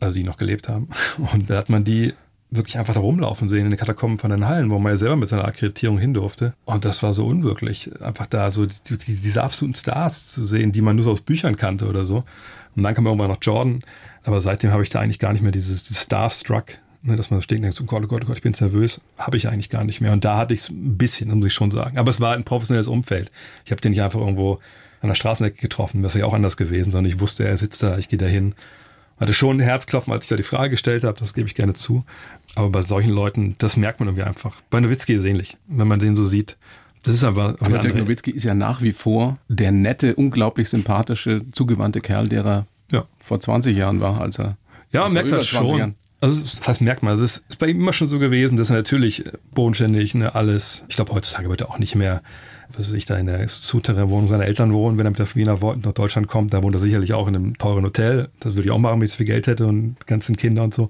[0.00, 0.88] also die noch gelebt haben.
[1.32, 2.12] Und da hat man die
[2.48, 5.16] wirklich einfach da rumlaufen sehen in den Katakomben von den Hallen, wo man ja selber
[5.16, 6.54] mit seiner Akkreditierung hin durfte.
[6.64, 10.80] Und das war so unwirklich, einfach da so die, diese absoluten Stars zu sehen, die
[10.80, 12.22] man nur so aus Büchern kannte oder so.
[12.76, 13.80] Und dann kam irgendwann noch Jordan,
[14.22, 17.42] aber seitdem habe ich da eigentlich gar nicht mehr dieses, Starstruck ne, dass man so
[17.42, 19.70] steht und denkt, oh Gott, oh Gott, oh Gott, ich bin nervös, habe ich eigentlich
[19.70, 20.12] gar nicht mehr.
[20.12, 21.98] Und da hatte ich es ein bisschen, muss ich schon sagen.
[21.98, 23.30] Aber es war ein professionelles Umfeld.
[23.64, 24.58] Ich habe den nicht einfach irgendwo
[25.00, 27.82] an der Straßenecke getroffen, das wäre ja auch anders gewesen, sondern ich wusste, er sitzt
[27.82, 28.54] da, ich gehe da hin.
[29.18, 31.74] Hatte schon ein Herzklopfen, als ich da die Frage gestellt habe, das gebe ich gerne
[31.74, 32.04] zu.
[32.54, 34.56] Aber bei solchen Leuten, das merkt man irgendwie einfach.
[34.68, 36.56] Bei Nowitzki ist ähnlich, wenn man den so sieht.
[37.02, 37.56] Das ist aber.
[37.60, 42.44] Aber der Nowitzki ist ja nach wie vor der nette, unglaublich sympathische, zugewandte Kerl, der
[42.44, 43.04] er ja.
[43.18, 44.56] vor 20 Jahren war, als er.
[44.92, 45.78] Ja, merkt halt schon.
[45.78, 45.94] Jahren.
[46.20, 48.76] Also das merkt man, es ist, ist bei ihm immer schon so gewesen, dass er
[48.76, 52.22] natürlich bodenständig, ne, alles, ich glaube heutzutage wird er auch nicht mehr,
[52.72, 55.58] was weiß ich, da in der Souterrain-Wohnung seiner Eltern wohnen, wenn er mit der Wiener
[55.60, 58.70] nach Deutschland kommt, da wohnt er sicherlich auch in einem teuren Hotel, das würde ich
[58.72, 60.88] auch machen, wenn ich so viel Geld hätte und ganzen Kinder und so.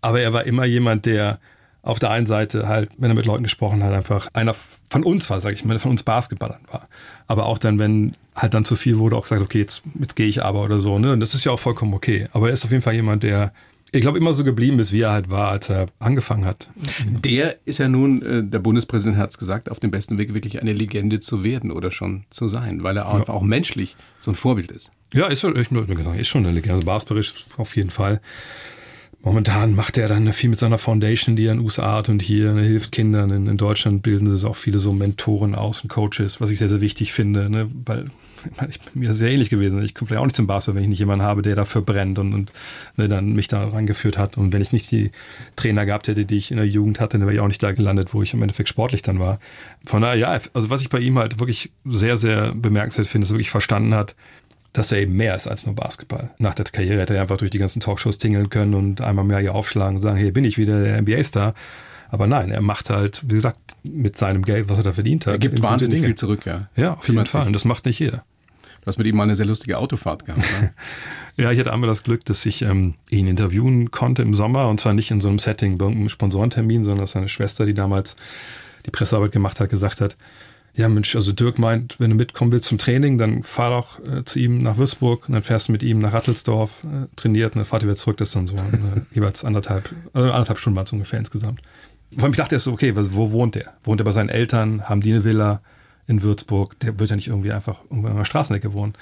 [0.00, 1.38] Aber er war immer jemand, der
[1.82, 5.28] auf der einen Seite halt, wenn er mit Leuten gesprochen hat, einfach einer von uns
[5.30, 6.88] war, sag ich mal, von uns Basketballern war.
[7.26, 10.26] Aber auch dann, wenn halt dann zu viel wurde, auch gesagt, okay, jetzt, jetzt gehe
[10.26, 11.12] ich aber oder so, ne?
[11.12, 12.26] Und das ist ja auch vollkommen okay.
[12.32, 13.52] Aber er ist auf jeden Fall jemand, der
[13.94, 16.68] ich glaube, immer so geblieben ist, wie er halt war, als er angefangen hat.
[17.06, 20.60] Der ist ja nun, äh, der Bundespräsident hat es gesagt, auf dem besten Weg wirklich
[20.60, 23.34] eine Legende zu werden oder schon zu sein, weil er einfach ja.
[23.34, 24.90] auch menschlich so ein Vorbild ist.
[25.12, 26.74] Ja, ist, ist schon eine Legende.
[26.74, 28.20] Also basketballerisch auf jeden Fall.
[29.22, 32.20] Momentan macht er dann viel mit seiner Foundation, die er in den USA hat und
[32.20, 33.30] hier ne, hilft Kindern.
[33.30, 36.68] In, in, Deutschland bilden sie auch viele so Mentoren aus und Coaches, was ich sehr,
[36.68, 37.70] sehr wichtig finde, ne?
[37.86, 38.10] weil
[38.68, 39.82] ich bin mir sehr ähnlich gewesen.
[39.82, 42.18] Ich komme vielleicht auch nicht zum Basketball, wenn ich nicht jemanden habe, der dafür brennt
[42.18, 42.52] und, und
[42.96, 44.36] ne, dann mich da rangeführt hat.
[44.36, 45.10] Und wenn ich nicht die
[45.56, 47.72] Trainer gehabt hätte, die ich in der Jugend hatte, dann wäre ich auch nicht da
[47.72, 49.38] gelandet, wo ich im Endeffekt sportlich dann war.
[49.84, 53.30] Von daher, ja, also was ich bei ihm halt wirklich sehr, sehr bemerkenswert finde, ist,
[53.30, 54.14] dass er wirklich verstanden hat,
[54.74, 56.30] dass er eben mehr ist als nur Basketball.
[56.38, 59.38] Nach der Karriere hätte er einfach durch die ganzen Talkshows tingeln können und einmal mehr
[59.38, 61.54] hier aufschlagen und sagen, hey, bin ich wieder der NBA-Star.
[62.10, 65.34] Aber nein, er macht halt, wie gesagt, mit seinem Geld, was er da verdient hat.
[65.34, 66.68] Er gibt wahnsinnig viel zurück, ja.
[66.76, 67.46] Ja, auf jeden Fall.
[67.46, 68.24] Und das macht nicht jeder.
[68.84, 70.42] Du hast mit ihm mal eine sehr lustige Autofahrt gehabt.
[70.60, 70.74] Ne?
[71.42, 74.78] ja, ich hatte einmal das Glück, dass ich ähm, ihn interviewen konnte im Sommer und
[74.78, 78.14] zwar nicht in so einem Setting, bei einem Sponsorentermin, sondern dass seine Schwester, die damals
[78.84, 80.18] die Pressearbeit gemacht hat, gesagt hat,
[80.74, 84.24] ja Mensch, also Dirk meint, wenn du mitkommen willst zum Training, dann fahr doch äh,
[84.24, 87.60] zu ihm nach Würzburg und dann fährst du mit ihm nach Rattelsdorf, äh, trainiert und
[87.60, 88.18] dann fahrt ihr wieder zurück.
[88.18, 88.60] Das ist dann so äh,
[89.14, 91.62] jeweils anderthalb, also anderthalb Stunden waren es ungefähr insgesamt.
[92.12, 93.72] Vor allem ich dachte erst so, okay, was, wo wohnt der?
[93.82, 94.88] Wohnt er bei seinen Eltern?
[94.88, 95.62] Haben die eine Villa
[96.06, 96.78] in Würzburg?
[96.80, 98.94] Der wird ja nicht irgendwie einfach irgendwo in einer Straßenecke wohnen.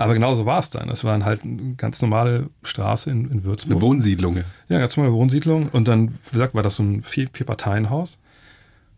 [0.00, 0.88] Aber genau so war es dann.
[0.88, 3.72] Es war halt eine ganz normale Straße in, in Würzburg.
[3.72, 4.38] Eine Wohnsiedlung.
[4.70, 5.68] Ja, ganz normale Wohnsiedlung.
[5.72, 8.18] Und dann, wie gesagt, war das so ein Vier-Parteien-Haus.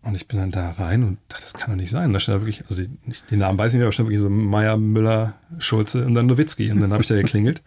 [0.03, 2.07] Und ich bin dann da rein und dachte, das kann doch nicht sein.
[2.07, 2.85] Und da stand da wirklich, also
[3.31, 6.71] die Namen weiß ich nicht, aber stand wirklich so Meier, Müller, Schulze und dann Nowitzki.
[6.71, 7.63] Und dann habe ich da geklingelt.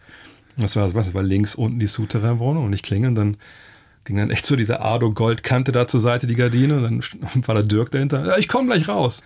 [0.56, 3.36] das war, was, das war links unten die Souterrain-Wohnung und ich klingel und dann
[4.04, 6.76] ging dann echt so diese Ardo-Goldkante da zur Seite, die Gardine.
[6.76, 7.02] Und dann
[7.46, 8.26] war da Dirk dahinter.
[8.26, 9.22] Ja, ich komme gleich raus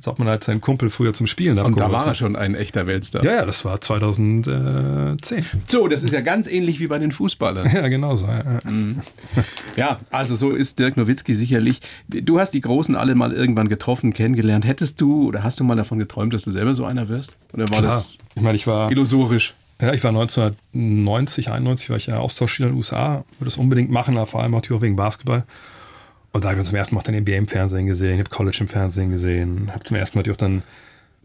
[0.00, 2.54] als ob man halt seinen Kumpel früher zum Spielen Und da war er schon ein
[2.54, 3.22] echter Weltstar.
[3.22, 5.44] Ja, ja, das war 2010.
[5.66, 7.68] So, das ist ja ganz ähnlich wie bei den Fußballern.
[7.80, 8.26] Ja, genau so.
[8.26, 9.00] Ja, mhm.
[9.76, 11.82] ja also so ist Dirk Nowitzki sicherlich.
[12.08, 14.66] Du hast die Großen alle mal irgendwann getroffen, kennengelernt.
[14.66, 17.36] Hättest du oder hast du mal davon geträumt, dass du selber so einer wirst?
[17.52, 17.96] Oder war Klar.
[17.96, 19.54] das ich meine, ich war illusorisch?
[19.82, 23.90] Ja, ich war 1990, 91 war ich ja Austauschschüler in den USA, würde es unbedingt
[23.90, 25.44] machen, vor allem auch wegen Basketball.
[26.32, 28.58] Und da habe ich zum ersten Mal den NBA im Fernsehen gesehen, ich habe College
[28.60, 30.62] im Fernsehen gesehen, habe zum ersten Mal auch dann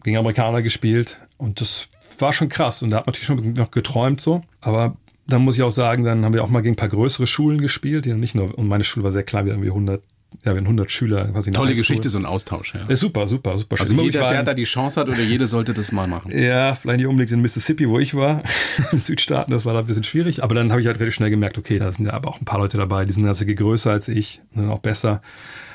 [0.04, 1.90] gegen Amerikaner gespielt und das
[2.20, 4.44] war schon krass und da hat man natürlich schon noch geträumt so.
[4.62, 4.96] Aber
[5.28, 7.60] dann muss ich auch sagen, dann haben wir auch mal gegen ein paar größere Schulen
[7.62, 10.04] gespielt, die nicht nur, und meine Schule war sehr klein, wir haben irgendwie 100
[10.44, 12.86] ja, haben 100 Schüler quasi Tolle Geschichte, so ein Austausch, ja.
[12.86, 13.80] Ist super, super, super.
[13.80, 16.32] Also jeder, der da die Chance hat oder jede sollte das mal machen.
[16.38, 18.44] Ja, vielleicht nicht unbedingt in Mississippi, wo ich war,
[18.92, 20.44] in Südstaaten, das war da ein bisschen schwierig.
[20.44, 22.46] Aber dann habe ich halt relativ schnell gemerkt, okay, da sind ja aber auch ein
[22.46, 25.22] paar Leute dabei, die sind tatsächlich größer als ich, sind auch besser.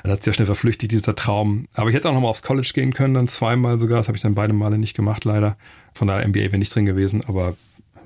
[0.03, 1.67] Dann hat sich ja schnell verflüchtigt, dieser Traum.
[1.75, 3.99] Aber ich hätte auch noch mal aufs College gehen können, dann zweimal sogar.
[3.99, 5.57] Das habe ich dann beide Male nicht gemacht, leider.
[5.93, 7.55] Von der NBA wäre nicht drin gewesen, aber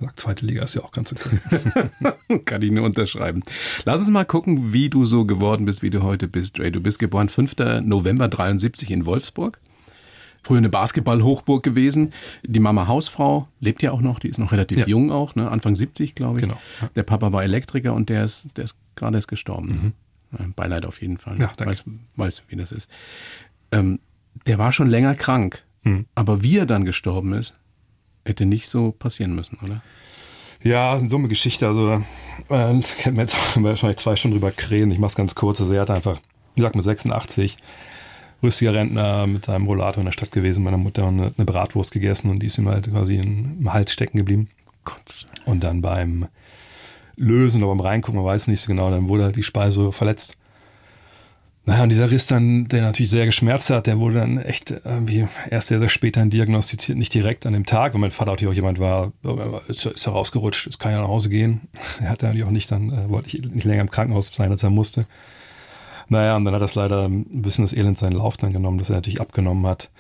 [0.01, 2.41] Sagt, zweite Liga ist ja auch ganz okay.
[2.45, 3.43] Kann ich nur unterschreiben.
[3.85, 6.71] Lass uns mal gucken, wie du so geworden bist, wie du heute bist, Dre.
[6.71, 7.57] Du bist geboren 5.
[7.83, 9.61] November 73 in Wolfsburg.
[10.43, 12.13] Früher eine Basketball-Hochburg gewesen.
[12.43, 14.87] Die Mama Hausfrau lebt ja auch noch, die ist noch relativ ja.
[14.87, 15.51] jung auch, ne?
[15.51, 16.43] Anfang 70, glaube ich.
[16.43, 16.61] Genau.
[16.83, 16.91] Ja.
[16.97, 19.95] Der Papa war Elektriker und der ist, der ist gerade erst gestorben.
[20.39, 20.53] Mhm.
[20.55, 21.39] Beileid auf jeden Fall.
[21.39, 21.73] Ja, danke.
[21.73, 21.85] Weiß,
[22.17, 22.91] weiß wie das ist.
[23.73, 24.01] Ähm,
[24.47, 25.63] der war schon länger krank.
[25.83, 26.07] Mhm.
[26.15, 27.55] Aber wie er dann gestorben ist,
[28.25, 29.83] hätte nicht so passieren müssen, oder?
[30.63, 31.67] Ja, so eine Geschichte.
[31.67, 32.03] Also,
[32.49, 34.91] äh, kennt man jetzt wahrscheinlich zwei Stunden drüber krähen.
[34.91, 35.61] Ich mach's ganz kurz.
[35.61, 36.21] Also, er hat einfach,
[36.55, 37.57] wie gesagt, mit 86,
[38.43, 42.31] rüstiger Rentner mit seinem Rollator in der Stadt gewesen, meiner Mutter eine, eine Bratwurst gegessen
[42.31, 44.49] und die ist ihm halt quasi im Hals stecken geblieben.
[44.85, 45.27] Gott.
[45.47, 46.29] Und dann beim
[47.17, 50.37] Lösen oder beim Reingucken, man weiß nicht so genau, dann wurde halt die Speise verletzt.
[51.67, 55.27] Naja, und dieser Riss dann, der natürlich sehr geschmerzt hat, der wurde dann echt irgendwie
[55.51, 57.95] erst sehr, sehr spät dann diagnostiziert, nicht direkt an dem Tag.
[57.95, 59.13] Und mein Vater natürlich auch jemand war,
[59.69, 61.63] ist, ist er rausgerutscht, es kann ja nach Hause gehen.
[62.01, 64.71] Er hat natürlich auch nicht dann, äh, wollte nicht länger im Krankenhaus sein, als er
[64.71, 65.07] musste.
[66.09, 68.91] Naja, und dann hat das leider ein bisschen das Elend seinen Lauf dann genommen, dass
[68.91, 69.91] er natürlich abgenommen hat.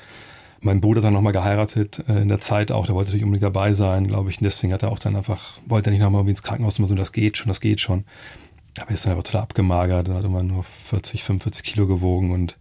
[0.60, 3.44] Mein Bruder hat dann nochmal geheiratet, äh, in der Zeit auch, der wollte natürlich unbedingt
[3.44, 4.38] dabei sein, glaube ich.
[4.38, 7.12] Und deswegen hat er auch dann einfach, wollte er nicht nochmal ins Krankenhaus, so, das
[7.12, 8.04] geht schon, das geht schon.
[8.78, 12.56] Aber er ist dann einfach total abgemagert, hat immer nur 40, 45 Kilo gewogen und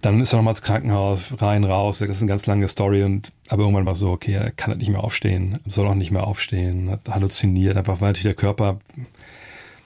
[0.00, 1.98] dann ist er nochmal ins Krankenhaus, rein, raus.
[1.98, 4.70] Das ist eine ganz lange Story und aber irgendwann war es so, okay, er kann
[4.70, 8.34] halt nicht mehr aufstehen, soll auch nicht mehr aufstehen, hat halluziniert, einfach weil natürlich der
[8.34, 8.78] Körper,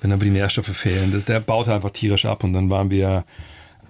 [0.01, 3.25] wenn dann die Nährstoffe fehlen, der baut einfach tierisch ab und dann waren wir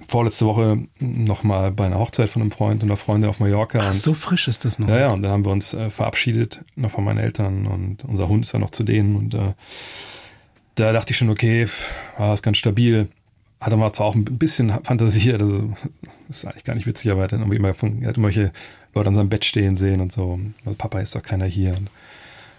[0.09, 3.81] vorletzte Woche nochmal bei einer Hochzeit von einem Freund und einer Freundin auf Mallorca.
[3.83, 4.89] Ach, so frisch ist das noch.
[4.89, 8.29] Ja, ja, und dann haben wir uns äh, verabschiedet, noch von meinen Eltern und unser
[8.29, 9.55] Hund ist ja noch zu denen und äh,
[10.75, 11.69] da dachte ich schon, okay,
[12.17, 13.09] war ist ganz stabil.
[13.61, 15.73] Hatte mal zwar auch ein bisschen Fantasie, also
[16.29, 18.53] ist eigentlich gar nicht witzig, aber er dann irgendwie immer von, hat irgendwelche
[18.95, 20.41] Leute an seinem Bett stehen sehen und so.
[20.65, 21.71] Also Papa ist doch keiner hier.
[21.71, 21.91] Und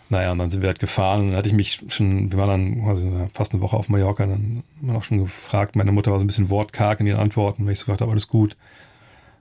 [0.09, 2.77] naja, und dann sind wir halt gefahren und dann hatte ich mich schon, wir waren
[2.77, 5.75] dann also fast eine Woche auf Mallorca, dann haben wir auch schon gefragt.
[5.75, 8.11] Meine Mutter war so ein bisschen wortkarg in ihren Antworten, weil ich so gedacht habe,
[8.11, 8.55] alles gut.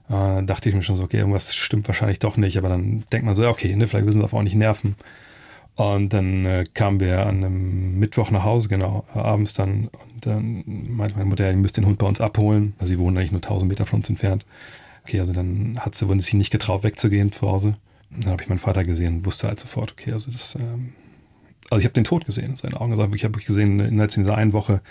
[0.09, 3.25] Äh, dachte ich mir schon so, okay, irgendwas stimmt wahrscheinlich doch nicht, aber dann denkt
[3.25, 4.95] man so, okay, ne, vielleicht müssen sie auf auch nicht nerven.
[5.75, 9.87] Und dann äh, kamen wir an einem Mittwoch nach Hause, genau, äh, abends dann.
[9.87, 12.73] Und dann meinte meine Mutter, ihr müsst den Hund bei uns abholen.
[12.77, 14.45] Also sie wohnen eigentlich nur 1000 Meter von uns entfernt.
[15.03, 17.75] Okay, also dann hat sie, sich nicht getraut, wegzugehen zu Hause.
[18.15, 20.93] Und dann habe ich meinen Vater gesehen und wusste halt sofort, okay, also das, ähm,
[21.71, 22.91] also ich habe den Tod gesehen in seinen Augen.
[22.91, 24.81] Also ich habe gesehen, innerhalb dieser einen Woche,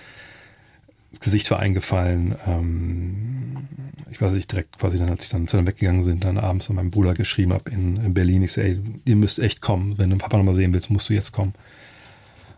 [1.12, 2.34] das Gesicht war eingefallen.
[2.46, 3.68] Ähm,
[4.10, 6.68] ich weiß nicht, direkt quasi dann, als ich dann zu dem weggegangen sind, dann abends
[6.68, 8.42] an meinem Bruder geschrieben habe in, in, Berlin.
[8.42, 9.98] Ich so, ey, ihr müsst echt kommen.
[9.98, 11.54] Wenn du Papa nochmal sehen willst, musst du jetzt kommen.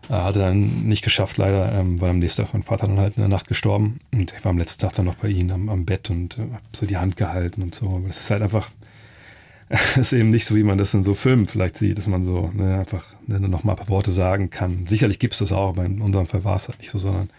[0.09, 3.17] Äh, hatte dann nicht geschafft, leider, ähm, weil am nächsten Tag mein Vater dann halt
[3.17, 3.99] in der Nacht gestorben.
[4.13, 6.41] Und ich war am letzten Tag dann noch bei ihm am, am Bett und äh,
[6.41, 7.87] habe so die Hand gehalten und so.
[7.87, 8.69] Aber das ist halt einfach,
[9.69, 12.23] das ist eben nicht so, wie man das in so Filmen vielleicht sieht, dass man
[12.23, 14.87] so ne, einfach ne, noch ein paar Worte sagen kann.
[14.87, 17.29] Sicherlich gibt es das auch, aber in unserem Fall war es halt nicht so, sondern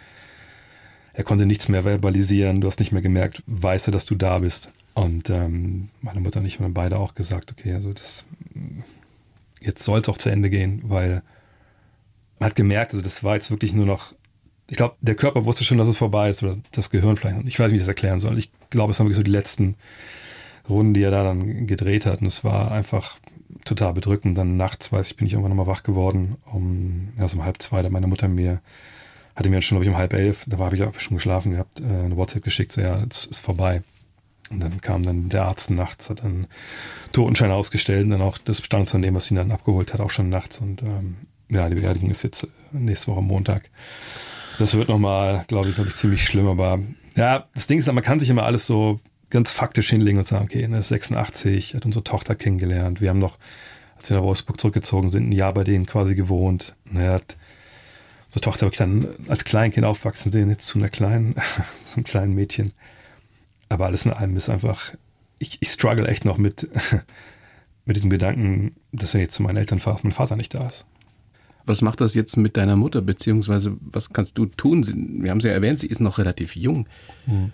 [1.16, 4.38] er konnte nichts mehr verbalisieren, du hast nicht mehr gemerkt, weiß er, dass du da
[4.38, 4.70] bist.
[4.92, 8.24] Und ähm, meine Mutter und ich haben beide auch gesagt, okay, also das
[9.60, 11.22] jetzt soll es auch zu Ende gehen, weil
[12.38, 14.12] man hat gemerkt, also das war jetzt wirklich nur noch,
[14.68, 17.36] ich glaube, der Körper wusste schon, dass es vorbei ist, oder das Gehirn vielleicht.
[17.46, 18.36] Ich weiß nicht, wie ich das erklären soll.
[18.36, 19.76] Ich glaube, es waren wirklich so die letzten
[20.68, 22.20] Runden, die er da dann gedreht hat.
[22.20, 23.16] Und es war einfach
[23.64, 24.36] total bedrückend.
[24.36, 27.62] Dann nachts, weiß ich, bin ich irgendwann nochmal wach geworden, um, ja, so um halb
[27.62, 28.60] zwei, da meine Mutter mir
[29.36, 31.52] hatte mir dann schon, glaube ich, um halb elf, da habe ich auch schon geschlafen
[31.52, 33.82] gehabt, äh, eine WhatsApp geschickt, so ja, es ist vorbei.
[34.50, 36.46] Und dann kam dann der Arzt nachts, hat dann
[37.12, 40.58] Totenschein ausgestellt und dann auch das Bestandsunternehmen, was ihn dann abgeholt hat, auch schon nachts.
[40.58, 41.16] Und ähm,
[41.48, 43.70] ja, die Beerdigung ist jetzt äh, nächste Woche Montag.
[44.58, 46.46] Das wird nochmal, glaube ich, glaube ich, ziemlich schlimm.
[46.46, 46.78] Aber
[47.16, 50.44] ja, das Ding ist, man kann sich immer alles so ganz faktisch hinlegen und sagen,
[50.44, 53.00] okay, er ist 86, hat unsere Tochter kennengelernt.
[53.00, 53.38] Wir haben noch,
[53.96, 56.76] als wir nach Wolfsburg zurückgezogen sind, ein Jahr bei denen quasi gewohnt.
[56.94, 57.36] Er hat
[58.26, 61.34] unsere Tochter wirklich dann als Kleinkind aufwachsen sehen, jetzt zu einer kleinen,
[61.86, 62.72] so einem kleinen Mädchen.
[63.68, 64.94] Aber alles in allem ist einfach,
[65.38, 66.68] ich, ich struggle echt noch mit,
[67.84, 70.66] mit diesem Gedanken, dass wenn ich jetzt zu meinen Eltern fahre, mein Vater nicht da
[70.66, 70.84] ist.
[71.64, 74.84] Was macht das jetzt mit deiner Mutter, beziehungsweise was kannst du tun?
[75.20, 76.88] Wir haben sie ja erwähnt, sie ist noch relativ jung.
[77.26, 77.50] Mhm.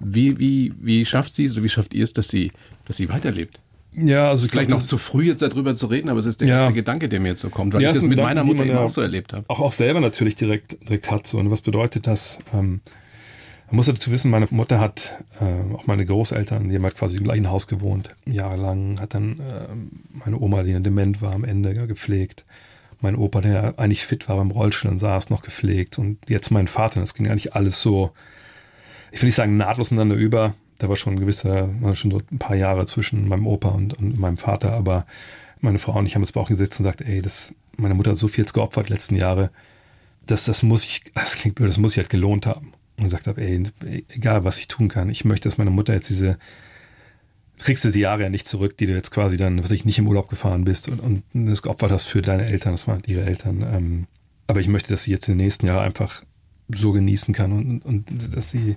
[0.00, 2.50] Wie, wie, wie schafft sie es oder wie schafft ihr es, dass sie,
[2.86, 3.60] dass sie weiterlebt?
[3.94, 6.48] Ja, also vielleicht glaub, noch zu früh jetzt darüber zu reden, aber es ist der
[6.48, 6.56] ja.
[6.56, 8.64] erste Gedanke, der mir jetzt so kommt, weil ja, ich das mit Gedanken, meiner Mutter
[8.64, 9.44] eben auch so erlebt habe.
[9.48, 11.38] Auch, auch selber natürlich direkt, direkt hat so.
[11.38, 12.38] Und was bedeutet das?
[12.54, 12.80] Ähm,
[13.66, 17.18] man muss dazu wissen, meine Mutter hat, äh, auch meine Großeltern, die haben halt quasi
[17.18, 21.74] im gleichen Haus gewohnt, jahrelang, hat dann äh, meine Oma, die dement war, am Ende
[21.74, 22.44] ja, gepflegt.
[23.00, 25.98] Mein Opa, der eigentlich fit war beim Rollstuhl und saß, noch gepflegt.
[25.98, 28.12] Und jetzt mein Vater, das ging eigentlich alles so,
[29.10, 32.38] ich will nicht sagen nahtlos ineinander über, da war schon ein gewisser, schon so ein
[32.40, 35.06] paar Jahre zwischen meinem Opa und, und meinem Vater, aber
[35.60, 38.16] meine Frau und ich haben uns Bauch gesetzt und gesagt, ey, das, meine Mutter hat
[38.16, 39.50] so viel geopfert die letzten Jahre,
[40.26, 42.72] dass das muss ich, das klingt blöd, das muss ich halt gelohnt haben.
[42.96, 43.62] Und gesagt habe, ey,
[44.08, 46.36] egal was ich tun kann, ich möchte, dass meine Mutter jetzt diese,
[47.58, 50.00] du kriegst diese Jahre ja nicht zurück, die du jetzt quasi dann, was ich nicht
[50.00, 53.24] im Urlaub gefahren bist und, und das geopfert hast für deine Eltern, das waren ihre
[53.24, 53.62] Eltern.
[53.62, 54.06] Ähm,
[54.48, 56.24] aber ich möchte, dass sie jetzt in den nächsten Jahren einfach
[56.68, 58.76] so genießen kann und, und dass sie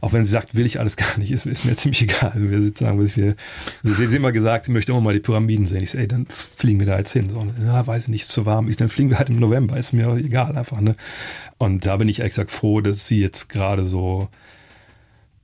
[0.00, 2.32] auch wenn sie sagt, will ich alles gar nicht, ist, ist mir ziemlich egal.
[2.36, 3.34] Wir sagen, was wir,
[3.82, 5.82] sie hat immer gesagt, sie möchte immer mal die Pyramiden sehen.
[5.82, 7.28] Ich sage, ey, dann fliegen wir da jetzt hin.
[7.30, 8.68] So, ja, weiß ich nicht, ist zu warm.
[8.68, 10.80] Ich, dann fliegen wir halt im November, ist mir egal einfach.
[10.80, 10.96] Ne?
[11.58, 14.28] Und da bin ich ehrlich gesagt froh, dass sie jetzt gerade so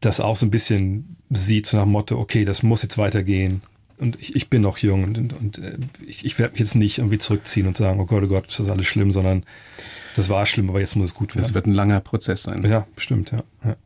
[0.00, 3.62] das auch so ein bisschen sieht, so nach dem Motto, okay, das muss jetzt weitergehen.
[3.98, 6.74] Und ich, ich bin noch jung und, und, und äh, ich, ich werde mich jetzt
[6.74, 9.44] nicht irgendwie zurückziehen und sagen, oh Gott, oh Gott, ist das alles schlimm, sondern
[10.16, 11.44] das war schlimm, aber jetzt muss es gut werden.
[11.44, 12.64] Es wird ein langer Prozess sein.
[12.64, 13.44] Ja, bestimmt, ja.
[13.64, 13.76] ja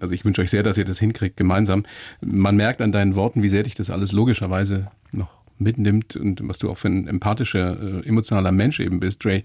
[0.00, 1.84] also ich wünsche euch sehr, dass ihr das hinkriegt, gemeinsam.
[2.20, 6.58] Man merkt an deinen Worten, wie sehr dich das alles logischerweise noch mitnimmt und was
[6.58, 9.42] du auch für ein empathischer, äh, emotionaler Mensch eben bist, Dre.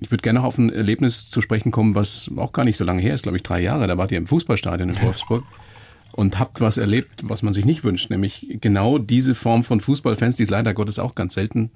[0.00, 2.84] Ich würde gerne noch auf ein Erlebnis zu sprechen kommen, was auch gar nicht so
[2.84, 3.86] lange her ist, glaube ich, drei Jahre.
[3.86, 5.44] Da wart ihr im Fußballstadion in Wolfsburg.
[6.12, 10.36] und habt was erlebt, was man sich nicht wünscht, nämlich genau diese Form von Fußballfans,
[10.36, 11.70] die es leider Gottes auch ganz selten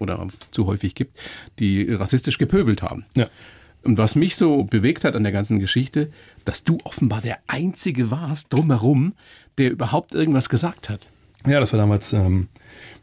[0.00, 1.16] oder zu häufig gibt,
[1.60, 3.04] die rassistisch gepöbelt haben.
[3.14, 3.28] Ja.
[3.84, 6.10] Und was mich so bewegt hat an der ganzen Geschichte,
[6.44, 9.14] dass du offenbar der Einzige warst drumherum,
[9.58, 11.06] der überhaupt irgendwas gesagt hat.
[11.46, 12.48] Ja, das war damals ähm,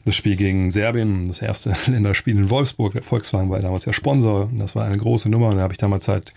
[0.06, 2.94] das Spiel gegen Serbien, das erste Länderspiel in Wolfsburg.
[2.94, 4.50] Der Volkswagen war damals der Sponsor.
[4.56, 5.50] Das war eine große Nummer.
[5.50, 6.34] Und da habe ich damals halt,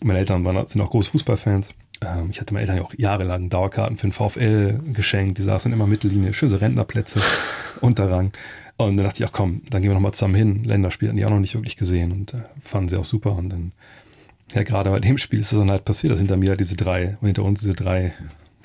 [0.00, 1.74] meine Eltern waren, sind auch große Fußballfans.
[2.00, 5.38] Ähm, ich hatte meinen Eltern ja auch jahrelang Dauerkarten für den VfL geschenkt.
[5.38, 7.20] Die saßen immer Mittellinie, schöne Rentnerplätze,
[7.80, 8.32] Unterrang.
[8.76, 10.64] Und dann dachte ich, ach komm, dann gehen wir nochmal zusammen hin.
[10.64, 13.36] Länderspiel hatten die auch noch nicht wirklich gesehen und äh, fanden sie auch super.
[13.36, 13.72] Und dann,
[14.54, 16.76] ja, gerade bei dem Spiel ist es dann halt passiert, dass hinter mir halt diese
[16.76, 18.12] drei, und hinter uns diese drei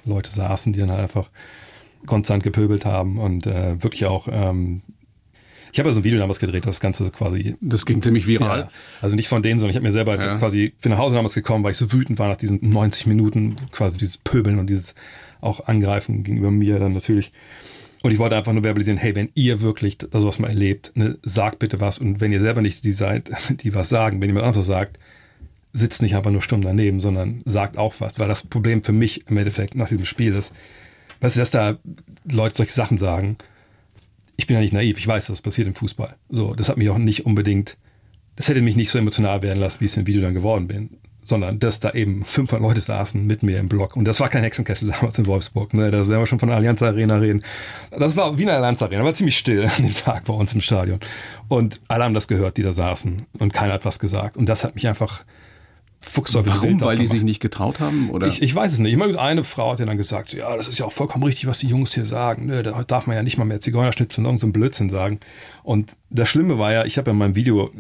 [0.06, 1.30] Leute saßen, die dann halt einfach
[2.06, 4.82] konstant gepöbelt haben und äh, wirklich auch ähm,
[5.72, 7.56] ich habe ja so ein Video damals gedreht, das Ganze quasi.
[7.62, 8.60] Das ging ziemlich viral.
[8.62, 8.70] Ja,
[9.02, 10.38] also nicht von denen, sondern ich habe mir selber ja.
[10.38, 13.58] quasi, bin nach Hause damals gekommen, weil ich so wütend war nach diesen 90 Minuten,
[13.72, 14.96] quasi dieses Pöbeln und dieses
[15.42, 17.32] auch Angreifen gegenüber mir dann natürlich.
[18.04, 21.60] Und ich wollte einfach nur verbalisieren, hey, wenn ihr wirklich sowas mal erlebt, ne, sagt
[21.60, 22.00] bitte was.
[22.00, 23.32] Und wenn ihr selber nicht die seid,
[23.62, 25.00] die was sagen, wenn jemand anderes sagt,
[25.74, 28.20] sitzt nicht einfach nur stumm daneben, sondern sagt auch was.
[28.20, 30.54] Weil das Problem für mich im Endeffekt nach diesem Spiel ist,
[31.22, 31.78] weißt du, dass da
[32.30, 33.38] Leute solche Sachen sagen.
[34.38, 36.16] Ich bin ja nicht naiv, ich weiß, dass das passiert im Fußball.
[36.30, 37.78] So, das hat mich auch nicht unbedingt,
[38.36, 40.68] das hätte mich nicht so emotional werden lassen, wie ich es im Video dann geworden
[40.68, 43.96] bin sondern dass da eben 500 Leute saßen mit mir im Block.
[43.96, 45.74] Und das war kein Hexenkessel damals in Wolfsburg.
[45.74, 45.92] Ne?
[45.92, 47.44] Da werden wir schon von der Allianz Arena reden.
[47.92, 50.62] Das war wie eine Allianz Arena, war ziemlich still an dem Tag bei uns im
[50.62, 51.00] Stadion.
[51.48, 53.26] Und alle haben das gehört, die da saßen.
[53.40, 54.38] Und keiner hat was gesagt.
[54.38, 55.24] Und das hat mich einfach
[56.00, 56.80] Fuchsteufel Warum?
[56.82, 58.10] Weil die sich nicht getraut haben?
[58.12, 58.28] Oder?
[58.28, 58.92] Ich, ich weiß es nicht.
[58.92, 61.48] Ich meine, eine Frau hat ja dann gesagt, ja, das ist ja auch vollkommen richtig,
[61.48, 62.46] was die Jungs hier sagen.
[62.46, 65.20] Nö, da darf man ja nicht mal mehr Zigeunerschnitzel und irgendeinen so Blödsinn sagen.
[65.64, 67.72] Und das Schlimme war ja, ich habe in meinem Video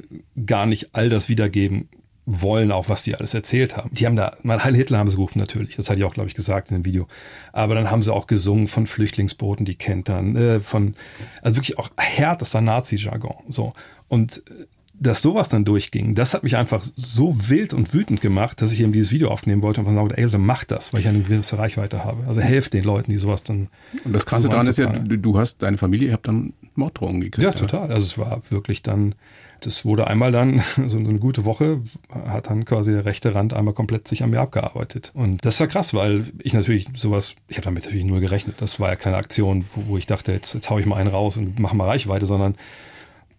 [0.45, 1.89] gar nicht all das wiedergeben
[2.29, 3.89] wollen, auch was die alles erzählt haben.
[3.93, 6.27] Die haben da, mal Heil Hitler haben sie gerufen natürlich, das hatte ich auch, glaube
[6.27, 7.07] ich, gesagt in dem Video.
[7.53, 10.95] Aber dann haben sie auch gesungen von Flüchtlingsbooten, die kennt dann, äh, von,
[11.41, 13.45] also wirklich auch härtester Nazi-Jargon.
[13.47, 13.71] So.
[14.09, 14.65] Und äh,
[14.99, 18.81] dass sowas dann durchging, das hat mich einfach so wild und wütend gemacht, dass ich
[18.81, 21.57] eben dieses Video aufnehmen wollte und sagen ey, Leute, mach das, weil ich eine gewisse
[21.57, 22.27] Reichweite habe.
[22.27, 23.69] Also helft den Leuten, die sowas dann.
[24.03, 27.21] Und das Krasse daran ist ja, du, du hast deine Familie, ihr habt dann Morddrohungen
[27.21, 27.43] gekriegt.
[27.43, 27.91] Ja, total.
[27.91, 29.15] Also es war wirklich dann,
[29.61, 33.73] das wurde einmal dann, so eine gute Woche, hat dann quasi der rechte Rand einmal
[33.73, 35.11] komplett sich an mir abgearbeitet.
[35.13, 38.55] Und das war krass, weil ich natürlich sowas, ich habe damit natürlich nur gerechnet.
[38.59, 41.09] Das war ja keine Aktion, wo, wo ich dachte, jetzt, jetzt hau ich mal einen
[41.09, 42.55] raus und mache mal Reichweite, sondern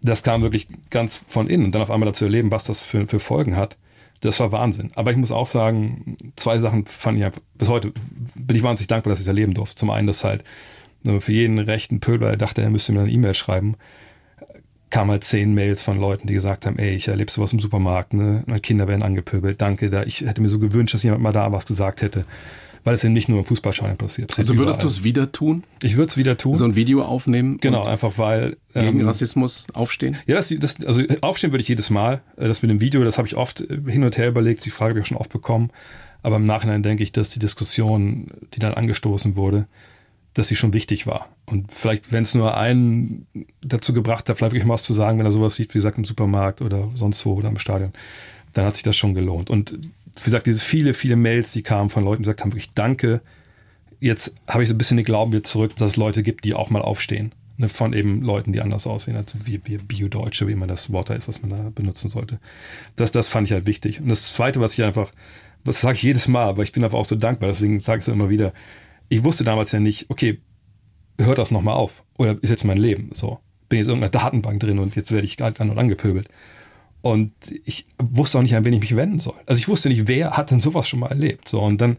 [0.03, 1.67] das kam wirklich ganz von innen.
[1.67, 3.77] Und dann auf einmal dazu erleben, was das für, für Folgen hat,
[4.21, 4.91] das war Wahnsinn.
[4.95, 7.93] Aber ich muss auch sagen, zwei Sachen fand ich bis heute
[8.35, 9.77] bin ich wahnsinnig dankbar, dass ich es erleben durfte.
[9.77, 10.43] Zum einen, dass halt
[11.05, 13.77] ne, für jeden rechten Pöbel, der dachte, er müsste mir eine E-Mail schreiben,
[14.90, 18.14] kamen halt zehn Mails von Leuten, die gesagt haben, ey, ich erlebe sowas im Supermarkt,
[18.14, 18.42] ne?
[18.46, 21.53] Meine Kinder werden angepöbelt, danke, da, ich hätte mir so gewünscht, dass jemand mal da
[21.53, 22.24] was gesagt hätte.
[22.85, 24.38] Weil es eben nicht nur im Fußballschein passiert.
[24.38, 25.64] Also würdest du es wieder tun?
[25.83, 26.57] Ich würde es wieder tun.
[26.57, 27.59] So ein Video aufnehmen?
[27.61, 28.57] Genau, einfach weil...
[28.72, 30.16] Gegen ähm, Rassismus aufstehen?
[30.27, 32.22] Ja, das, das, also aufstehen würde ich jedes Mal.
[32.37, 35.01] Das mit dem Video, das habe ich oft hin und her überlegt, die Frage habe
[35.01, 35.70] ich auch schon oft bekommen.
[36.22, 39.66] Aber im Nachhinein denke ich, dass die Diskussion, die dann angestoßen wurde,
[40.35, 41.29] dass sie schon wichtig war.
[41.47, 43.26] Und vielleicht, wenn es nur einen
[43.61, 45.99] dazu gebracht hat, vielleicht wirklich mal was zu sagen, wenn er sowas sieht, wie gesagt,
[45.99, 47.93] im Supermarkt oder sonst wo oder im Stadion,
[48.53, 49.51] dann hat sich das schon gelohnt.
[49.51, 52.70] Und wie gesagt, diese viele, viele Mails, die kamen von Leuten, die gesagt haben, wirklich
[52.74, 53.20] danke.
[54.01, 56.55] Jetzt habe ich so ein bisschen den Glauben wieder zurück, dass es Leute gibt, die
[56.55, 57.33] auch mal aufstehen.
[57.61, 61.11] Ne, von eben Leuten, die anders aussehen, als wie, wie Bio-Deutsche, wie immer das Wort
[61.11, 62.39] da ist, was man da benutzen sollte.
[62.95, 64.01] Das, das fand ich halt wichtig.
[64.01, 65.11] Und das Zweite, was ich einfach,
[65.64, 68.07] das sage ich jedes Mal, aber ich bin einfach auch so dankbar, deswegen sage ich
[68.07, 68.53] es immer wieder.
[69.09, 70.41] Ich wusste damals ja nicht, okay,
[71.19, 72.03] hört das nochmal auf?
[72.19, 73.39] Oder ist jetzt mein Leben so?
[73.69, 76.29] Bin jetzt in irgendeiner Datenbank drin und jetzt werde ich gerade an und angepöbelt.
[77.01, 77.33] Und
[77.65, 79.35] ich wusste auch nicht, an wen ich mich wenden soll.
[79.47, 81.49] Also ich wusste nicht, wer hat denn sowas schon mal erlebt.
[81.49, 81.97] So, und dann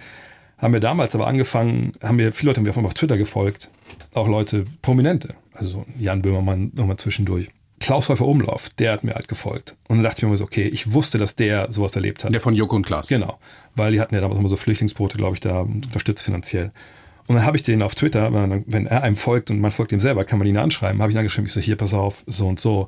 [0.58, 3.70] haben wir damals aber angefangen, haben wir viele Leute haben wir auf Twitter gefolgt,
[4.14, 7.50] auch Leute, Prominente, also Jan Böhmermann nochmal zwischendurch.
[7.80, 9.78] Klaus Häufer Umlauf, der hat mir halt gefolgt.
[9.88, 12.34] Und dann dachte ich mir immer so, okay, ich wusste, dass der sowas erlebt hat.
[12.34, 13.08] Der von Joko und Klaas.
[13.08, 13.40] Genau.
[13.74, 16.74] Weil die hatten ja damals immer so Flüchtlingsboote, glaube ich, da unterstützt finanziell.
[17.30, 18.34] Und dann habe ich den auf Twitter,
[18.66, 21.18] wenn er einem folgt und man folgt ihm selber, kann man ihn anschreiben, habe ich
[21.18, 22.88] angeschrieben, ich so, hier, pass auf, so und so.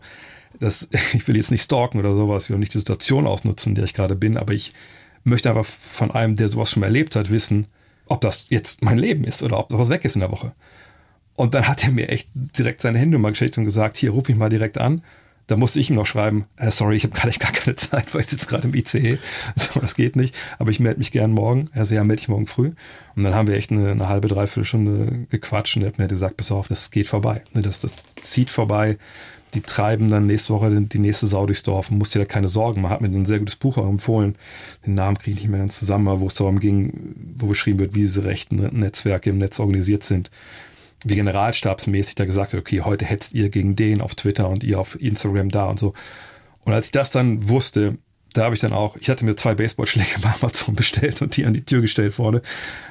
[0.59, 3.75] Das, ich will jetzt nicht stalken oder sowas, ich will nicht die Situation ausnutzen, in
[3.75, 4.73] der ich gerade bin, aber ich
[5.23, 7.67] möchte einfach von einem, der sowas schon erlebt hat, wissen,
[8.07, 10.53] ob das jetzt mein Leben ist oder ob das was weg ist in der Woche.
[11.35, 14.37] Und dann hat er mir echt direkt seine Handynummer geschickt und gesagt, hier, ruf mich
[14.37, 15.03] mal direkt an.
[15.47, 18.21] Da musste ich ihm noch schreiben, äh, sorry, ich habe gerade gar keine Zeit, weil
[18.21, 19.17] ich sitze gerade im ICE.
[19.55, 20.35] So, das geht nicht.
[20.59, 21.65] Aber ich melde mich gern morgen.
[21.73, 22.71] Er sagt, ja, melde ich morgen früh.
[23.15, 26.07] Und dann haben wir echt eine, eine halbe, dreiviertel Stunde gequatscht und er hat mir
[26.07, 27.43] gesagt, pass auf, das geht vorbei.
[27.53, 28.97] Ne, das, das zieht vorbei.
[29.53, 32.47] Die treiben dann nächste Woche die nächste Sau durchs Dorf und musst dir da keine
[32.47, 32.81] Sorgen.
[32.81, 34.37] Man hat mir ein sehr gutes Buch auch empfohlen.
[34.85, 37.93] Den Namen kriege ich nicht mehr ganz zusammen, wo es darum ging, wo beschrieben wird,
[37.93, 40.31] wie diese rechten Netzwerke im Netz organisiert sind
[41.03, 44.79] wie generalstabsmäßig da gesagt hat, okay, heute hetzt ihr gegen den auf Twitter und ihr
[44.79, 45.93] auf Instagram da und so.
[46.63, 47.97] Und als ich das dann wusste,
[48.33, 51.45] da habe ich dann auch, ich hatte mir zwei Baseballschläge bei Amazon bestellt und die
[51.45, 52.41] an die Tür gestellt vorne,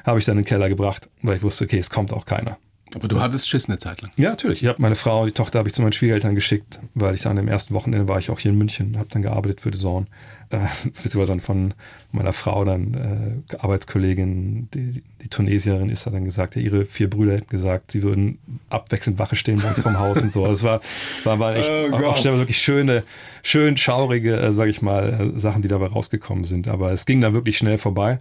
[0.05, 2.57] habe ich dann in den Keller gebracht, weil ich wusste, okay, es kommt auch keiner.
[2.93, 4.11] Aber du hattest Schiss eine Zeit lang.
[4.17, 4.63] Ja, natürlich.
[4.63, 7.37] Ich habe meine Frau, die Tochter habe ich zu meinen Schwiegereltern geschickt, weil ich dann
[7.37, 10.07] im ersten Wochenende war ich auch hier in München, habe dann gearbeitet für die Zone
[10.51, 11.73] äh, beziehungsweise dann von
[12.11, 17.09] meiner Frau dann äh, Arbeitskollegin, die, die Tunesierin ist, hat dann gesagt, ja, ihre vier
[17.09, 18.39] Brüder hätten gesagt, sie würden
[18.69, 20.45] abwechselnd Wache stehen bei uns vom Haus und so.
[20.45, 20.81] Also es war,
[21.23, 23.03] war, war echt oh auch, auch wirklich schöne,
[23.43, 26.67] schön schaurige, äh, sage ich mal, äh, Sachen, die dabei rausgekommen sind.
[26.67, 28.19] Aber es ging dann wirklich schnell vorbei.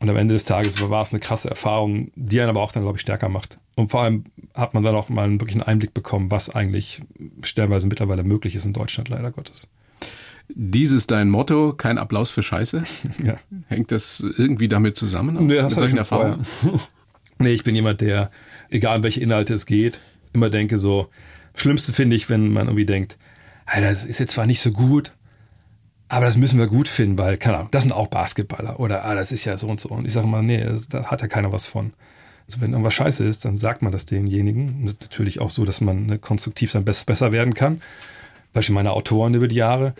[0.00, 2.84] Und am Ende des Tages war es eine krasse Erfahrung, die einen aber auch dann,
[2.84, 3.58] glaube ich, stärker macht.
[3.74, 4.24] Und vor allem
[4.54, 7.02] hat man dann auch mal einen wirklichen Einblick bekommen, was eigentlich
[7.42, 9.68] stellenweise mittlerweile möglich ist in Deutschland, leider Gottes.
[10.54, 12.82] Dieses dein Motto, kein Applaus für Scheiße?
[13.22, 13.36] Ja.
[13.66, 15.46] Hängt das irgendwie damit zusammen?
[15.46, 16.46] Nee, das mit solchen Erfahrungen?
[17.38, 18.30] nee, ich bin jemand, der,
[18.70, 20.00] egal um welche Inhalte es geht,
[20.32, 21.08] immer denke so,
[21.54, 23.18] Schlimmste finde ich, wenn man irgendwie denkt,
[23.66, 25.12] hey, das ist jetzt zwar nicht so gut,
[26.08, 29.14] aber das müssen wir gut finden, weil, keine Ahnung, das sind auch Basketballer oder ah,
[29.14, 29.90] das ist ja so und so.
[29.90, 31.92] Und ich sage mal, nee, da hat ja keiner was von.
[32.46, 34.86] Also wenn irgendwas scheiße ist, dann sagt man das denjenigen.
[34.86, 37.82] Das ist natürlich auch so, dass man ne, konstruktiv dann besser werden kann.
[38.54, 39.94] Beispiel meine Autoren über die Jahre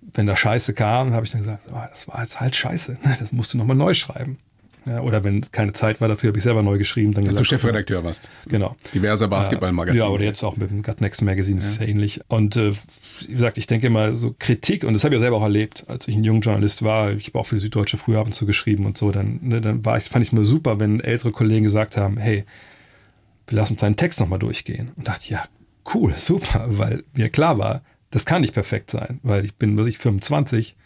[0.00, 3.32] wenn da Scheiße kam, habe ich dann gesagt, oh, das war jetzt halt Scheiße, das
[3.32, 4.38] musst du nochmal neu schreiben.
[4.86, 7.12] Ja, oder wenn keine Zeit war dafür, habe ich selber neu geschrieben.
[7.12, 8.30] Dann Als gesagt, du Chefredakteur warst.
[8.46, 8.76] Genau.
[8.94, 10.04] Diverser Basketballmagazine.
[10.04, 12.22] Ja, oder jetzt auch mit dem Gut Next Magazine ist es ja ähnlich.
[12.28, 12.72] Und äh,
[13.20, 15.84] wie gesagt, ich denke immer so Kritik, und das habe ich ja selber auch erlebt,
[15.88, 18.32] als ich ein junger Journalist war, ich habe auch für die Süddeutsche früher ab und
[18.32, 21.00] zu geschrieben und so, dann, ne, dann war ich, fand ich es mir super, wenn
[21.00, 22.44] ältere Kollegen gesagt haben, hey,
[23.46, 24.92] wir lassen uns deinen Text nochmal durchgehen.
[24.96, 25.44] Und dachte, ja,
[25.94, 29.86] cool, super, weil mir klar war, das kann nicht perfekt sein, weil ich bin, was
[29.86, 30.76] ich, 25,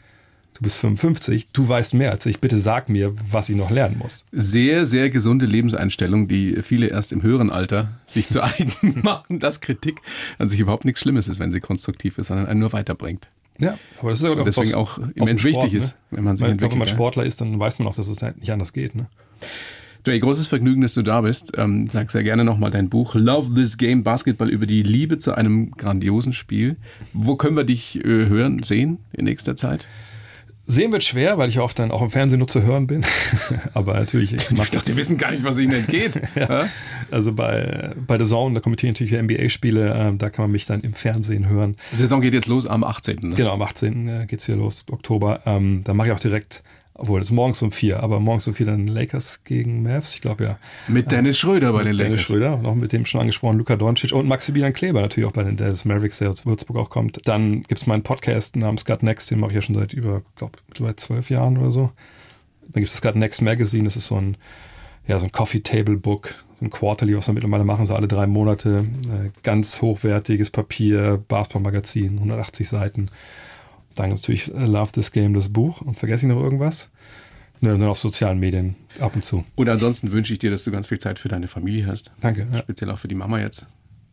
[0.55, 2.41] du bist 55, du weißt mehr als ich.
[2.41, 4.25] Bitte sag mir, was ich noch lernen muss.
[4.31, 9.61] Sehr, sehr gesunde Lebenseinstellung, die viele erst im höheren Alter sich zu eigen machen, dass
[9.61, 10.01] Kritik
[10.39, 13.29] an sich überhaupt nichts Schlimmes ist, wenn sie konstruktiv ist, sondern einen nur weiterbringt.
[13.59, 15.79] Ja, aber das ist ja deswegen auch immens Sport, wichtig ne?
[15.79, 16.73] ist, wenn man sich Weil, entwickelt.
[16.73, 18.97] Wenn man Sportler ist, dann weiß man auch, dass es halt nicht anders geht.
[18.97, 19.07] Ne?
[20.05, 21.53] Du, ey, großes Vergnügen, dass du da bist.
[21.57, 25.33] Ähm, sag sehr gerne nochmal dein Buch Love This Game Basketball über die Liebe zu
[25.33, 26.77] einem grandiosen Spiel.
[27.15, 29.87] Wo können wir dich äh, hören, sehen in nächster Zeit?
[30.67, 33.01] Sehen wird schwer, weil ich oft dann auch im Fernsehen nur zu hören bin.
[33.73, 34.35] Aber natürlich.
[34.35, 34.83] Ich mach das.
[34.83, 36.21] Die wissen gar nicht, was ihnen entgeht.
[36.35, 36.67] ja.
[37.11, 40.67] Also bei, bei The Zone, da kommentiere ich natürlich NBA-Spiele, äh, da kann man mich
[40.67, 41.77] dann im Fernsehen hören.
[41.93, 43.21] Die Saison geht jetzt los am 18.
[43.23, 43.35] Ne?
[43.37, 44.09] Genau, am 18.
[44.09, 45.41] Äh, geht's wieder los, Oktober.
[45.47, 46.63] Ähm, da mache ich auch direkt
[46.97, 50.21] obwohl, es ist morgens um vier, aber morgens um vier dann Lakers gegen Mavs, ich
[50.21, 50.59] glaube ja.
[50.87, 52.07] Mit Dennis Schröder bei den Lakers.
[52.07, 55.43] Dennis Schröder, noch mit dem schon angesprochenen Luka Doncic und Maximilian Kleber natürlich auch bei
[55.43, 57.27] den Dallas Mavericks, der aus Würzburg auch kommt.
[57.27, 60.23] Dann gibt es meinen Podcast namens Gut Next, den mache ich ja schon seit über,
[60.37, 61.91] glaube mittlerweile zwölf Jahren oder so.
[62.63, 64.37] Dann gibt es das Gut Next Magazine, das ist so ein,
[65.09, 68.07] ja, so ein Coffee Table Book, so ein Quarterly, was wir mittlerweile machen, so alle
[68.07, 68.85] drei Monate.
[69.09, 73.11] Äh, ganz hochwertiges Papier, Basketball-Magazin, 180 Seiten.
[73.95, 75.81] Dann natürlich äh, Love This Game, das Buch.
[75.81, 76.89] Und vergesse ich noch irgendwas?
[77.61, 79.45] Ne, dann auf sozialen Medien ab und zu.
[79.55, 82.11] Und ansonsten wünsche ich dir, dass du ganz viel Zeit für deine Familie hast.
[82.21, 82.47] Danke.
[82.53, 82.59] Ja.
[82.59, 83.67] Speziell auch für die Mama jetzt.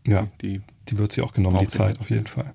[0.06, 2.00] Ja, Die die wird sie auch genommen, die Zeit, sie.
[2.02, 2.54] auf jeden Fall.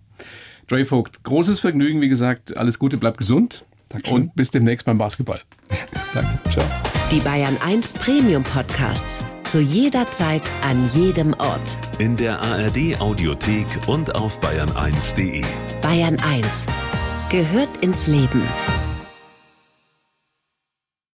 [0.68, 2.56] Dre Vogt, großes Vergnügen, wie gesagt.
[2.56, 3.64] Alles Gute, bleib gesund.
[3.88, 4.16] Dankeschön.
[4.22, 5.40] Und bis demnächst beim Basketball.
[6.14, 6.38] Danke.
[6.50, 6.64] Ciao.
[7.12, 9.24] Die Bayern 1 Premium Podcasts.
[9.44, 11.78] Zu jeder Zeit, an jedem Ort.
[12.00, 15.44] In der ARD Audiothek und auf bayern1.de.
[15.80, 16.66] Bayern 1
[17.36, 18.40] gehört ins Leben.